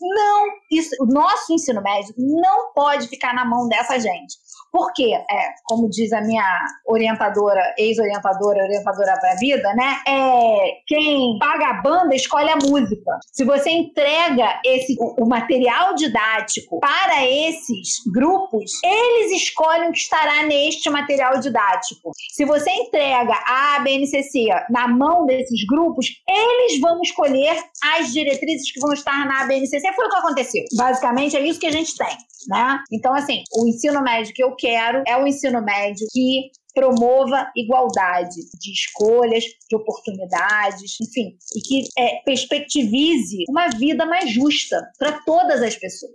[0.00, 4.36] não, isso, o nosso ensino médio não pode ficar na mão dessa gente.
[4.70, 5.24] Porque, é,
[5.64, 6.44] como diz a minha
[6.86, 9.96] orientadora, ex-orientadora, orientadora para a vida, né?
[10.06, 13.18] É, quem paga a banda escolhe a música.
[13.32, 19.98] Se você entrega esse, o, o material didático para esses grupos, eles escolhem o que
[19.98, 22.10] estará neste material didático.
[22.34, 27.56] Se você entrega a BNCC na mão desses grupos, eles vão escolher
[27.94, 29.85] as diretrizes que vão estar na BNCC.
[29.94, 30.64] Foi o que aconteceu.
[30.76, 32.16] Basicamente, é isso que a gente tem.
[32.48, 32.78] Né?
[32.92, 38.36] Então, assim, o ensino médio que eu quero é um ensino médio que promova igualdade
[38.60, 45.62] de escolhas, de oportunidades, enfim, e que é, perspectivize uma vida mais justa para todas
[45.62, 46.12] as pessoas.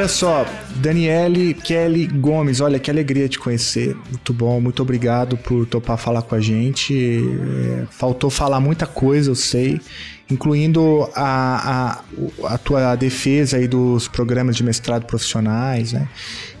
[0.00, 0.46] Olha só,
[0.76, 3.94] Daniele Kelly Gomes, olha que alegria te conhecer.
[4.08, 7.22] Muito bom, muito obrigado por topar falar com a gente.
[7.22, 9.78] É, faltou falar muita coisa, eu sei,
[10.30, 12.00] incluindo a,
[12.42, 16.08] a, a tua defesa aí dos programas de mestrado profissionais, né?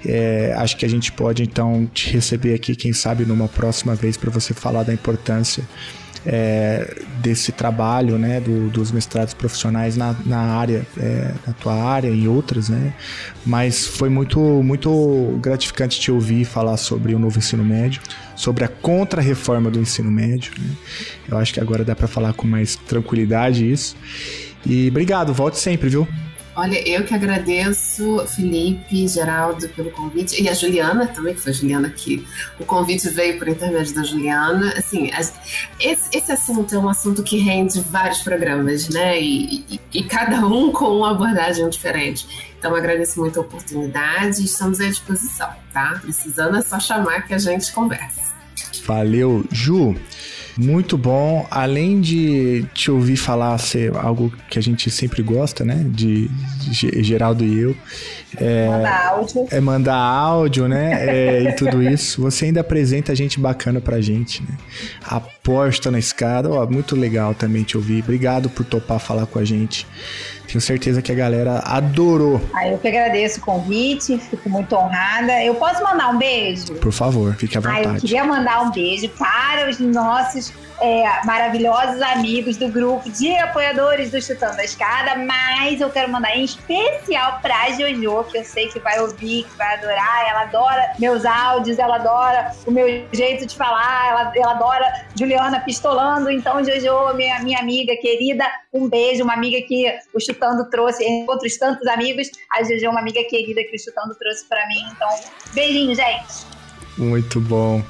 [0.04, 4.18] É, acho que a gente pode então te receber aqui, quem sabe, numa próxima vez
[4.18, 5.64] para você falar da importância
[6.26, 12.08] é, desse trabalho, né, do, dos mestrados profissionais na, na área, é, na tua área
[12.08, 12.92] e outras, né,
[13.44, 18.00] mas foi muito, muito gratificante te ouvir falar sobre o novo ensino médio,
[18.36, 20.70] sobre a contra-reforma do ensino médio, né?
[21.28, 23.96] eu acho que agora dá para falar com mais tranquilidade isso,
[24.64, 26.06] e obrigado, volte sempre, viu?
[26.56, 31.54] Olha, eu que agradeço, Felipe, Geraldo, pelo convite, e a Juliana também, que foi a
[31.54, 32.26] Juliana que
[32.58, 34.74] o convite veio por intermédio da Juliana.
[34.76, 35.10] Assim,
[35.78, 39.20] esse, esse assunto é um assunto que rende vários programas, né?
[39.20, 42.26] E, e, e cada um com uma abordagem diferente.
[42.58, 45.98] Então, agradeço muito a oportunidade e estamos à disposição, tá?
[46.02, 48.20] Precisando é só chamar que a gente conversa.
[48.84, 49.96] Valeu, Ju.
[50.56, 51.46] Muito bom.
[51.50, 55.84] Além de te ouvir falar ser algo que a gente sempre gosta, né?
[55.88, 57.76] De, de Geraldo e eu.
[58.36, 59.48] É, mandar áudio.
[59.50, 61.06] É mandar áudio, né?
[61.06, 62.22] É, e tudo isso.
[62.22, 64.56] Você ainda apresenta gente bacana pra gente, né?
[65.04, 66.50] Aposta na escada.
[66.50, 68.02] Ó, muito legal também te ouvir.
[68.02, 69.86] Obrigado por topar falar com a gente.
[70.46, 72.40] Tenho certeza que a galera adorou.
[72.52, 75.44] Ah, eu que agradeço o convite, fico muito honrada.
[75.44, 76.74] Eu posso mandar um beijo?
[76.74, 77.86] Por favor, fique à vontade.
[77.86, 83.36] Ah, eu queria mandar um beijo para os nossos é, maravilhosos amigos do grupo de
[83.36, 88.44] apoiadores do Chutando a Escada, mas eu quero mandar em especial pra Jojo, que eu
[88.44, 90.28] sei que vai ouvir, que vai adorar.
[90.28, 95.60] Ela adora meus áudios, ela adora o meu jeito de falar, ela, ela adora Juliana
[95.60, 96.30] pistolando.
[96.30, 101.30] Então, Jojo, minha, minha amiga querida, um beijo, uma amiga que o Chutando trouxe, entre
[101.30, 102.30] outros tantos amigos.
[102.52, 104.86] A Jojo é uma amiga querida que o Chutando trouxe para mim.
[104.92, 105.08] Então,
[105.52, 106.46] beijinho, gente.
[106.96, 107.82] Muito bom.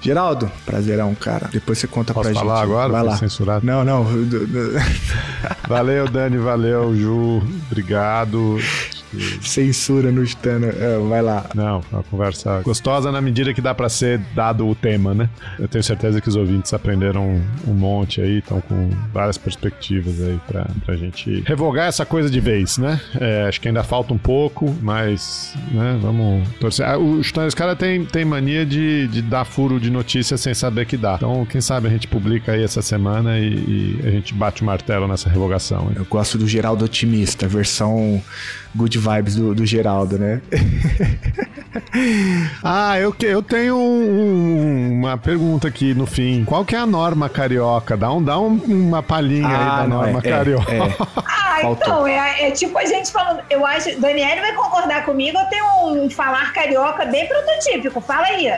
[0.00, 1.48] Geraldo, prazerão, cara.
[1.52, 2.64] Depois você conta Posso pra falar gente.
[2.64, 2.92] agora?
[2.92, 3.16] Vai lá.
[3.16, 3.66] Censurado?
[3.66, 4.06] Não, não.
[5.68, 7.42] valeu, Dani, valeu, Ju.
[7.70, 8.58] Obrigado.
[9.42, 10.66] Censura no Stano.
[10.66, 11.46] É, vai lá.
[11.54, 15.28] Não, uma conversa gostosa na medida que dá para ser dado o tema, né?
[15.58, 20.38] Eu tenho certeza que os ouvintes aprenderam um monte aí, estão com várias perspectivas aí
[20.46, 23.00] pra, pra gente revogar essa coisa de vez, né?
[23.18, 26.86] É, acho que ainda falta um pouco, mas, né, vamos torcer.
[26.86, 30.86] Ah, o Chutando cara tem, tem mania de, de dar furo de notícia sem saber
[30.86, 31.14] que dá.
[31.16, 34.64] Então, quem sabe a gente publica aí essa semana e, e a gente bate o
[34.64, 35.88] martelo nessa revogação.
[35.90, 35.96] Hein?
[35.96, 38.22] Eu gosto do Geraldo Otimista, versão
[38.74, 40.40] good vibes do, do Geraldo, né?
[42.62, 46.44] ah, eu, eu tenho um, uma pergunta aqui no fim.
[46.44, 47.96] Qual que é a norma carioca?
[47.96, 50.72] Dá, um, dá um, uma palhinha ah, aí da não, norma é, carioca.
[50.72, 50.96] É, é.
[51.16, 53.42] ah, então, é, é, tipo a gente falando.
[53.48, 53.98] Eu acho.
[54.00, 58.00] Daniele vai concordar comigo, eu tenho um falar carioca bem prototípico.
[58.00, 58.50] Fala aí.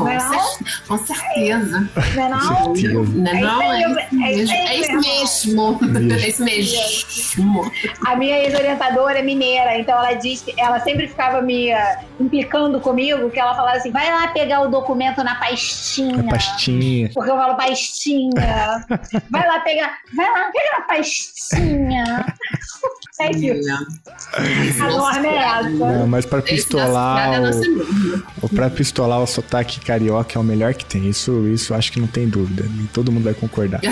[0.00, 0.40] Com, Não é não?
[0.40, 1.90] cer- com certeza.
[2.16, 2.74] Não é não?
[3.04, 3.80] Não, É não, é
[4.32, 5.78] isso isso é isso É isso mesmo.
[6.12, 7.72] É isso mesmo.
[8.06, 12.80] A minha ex-orientadora é mineira, então ela diz que ela sempre ficava me eh, implicando
[12.80, 16.20] comigo, que ela falava assim: vai lá pegar o documento na pastinha.
[16.20, 17.10] A pastinha.
[17.12, 18.30] Porque eu falo pastinha.
[19.30, 19.98] Vai lá pegar.
[20.16, 22.26] Vai lá, pega na pastinha.
[23.20, 24.82] É isso.
[24.82, 25.68] A norma é essa.
[25.68, 30.72] Não, mas pra Esse pistolar o, o pra pistolar o sotaque carioca é o melhor
[30.72, 31.08] que tem.
[31.08, 32.64] Isso, isso acho que não tem dúvida.
[32.64, 33.80] E todo mundo vai concordar.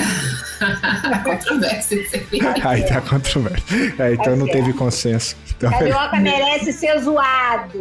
[1.25, 1.99] Controvérsia.
[2.65, 3.95] Aí tá controvérsia.
[3.99, 5.37] É, então não teve consenso.
[5.57, 7.79] Então, Carioca merece ser zoado.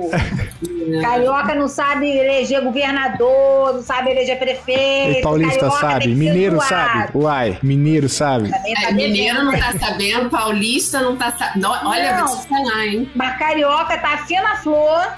[1.02, 5.19] Carioca não sabe eleger governador, não sabe eleger prefeito.
[5.19, 6.69] e paulista Carioca sabe, mineiro zoado.
[6.69, 7.11] sabe.
[7.15, 8.52] Uai, mineiro sabe.
[8.84, 11.68] É, mineiro não tá sabendo, paulista não tá sabendo.
[11.68, 12.27] Olha, Não.
[12.27, 13.11] vou te falar, hein?
[13.15, 15.18] Mas carioca tá fina flor.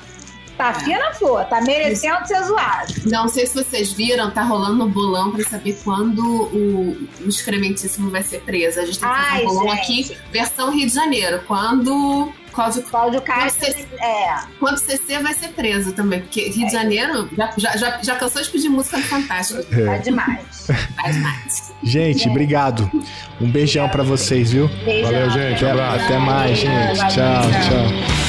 [0.59, 2.93] Tá fina flor, tá merecendo ser zoado.
[3.05, 8.11] Não sei se vocês viram, tá rolando um bolão pra saber quando o, o excrementíssimo
[8.11, 8.77] vai ser preso.
[8.81, 10.11] A gente tem que fazer um bolão gente.
[10.11, 11.41] aqui, versão Rio de Janeiro.
[11.47, 14.35] Quando Cláudio, Cláudio Castro, é.
[14.59, 18.49] quando CC vai ser preso também, porque Rio de Janeiro já, já, já, cansou de
[18.49, 19.63] pedir música no Fantástico.
[19.63, 20.67] Tá demais.
[20.97, 21.73] Vai demais.
[21.81, 22.91] Gente, obrigado.
[23.39, 24.67] Um beijão pra vocês, viu?
[24.83, 25.09] Beijão.
[25.09, 25.63] Valeu, gente.
[25.63, 26.03] Um Até, abraço.
[26.03, 26.97] até mais, gente.
[26.97, 27.61] Valeu, Tchau, tchau.
[27.69, 28.28] tchau.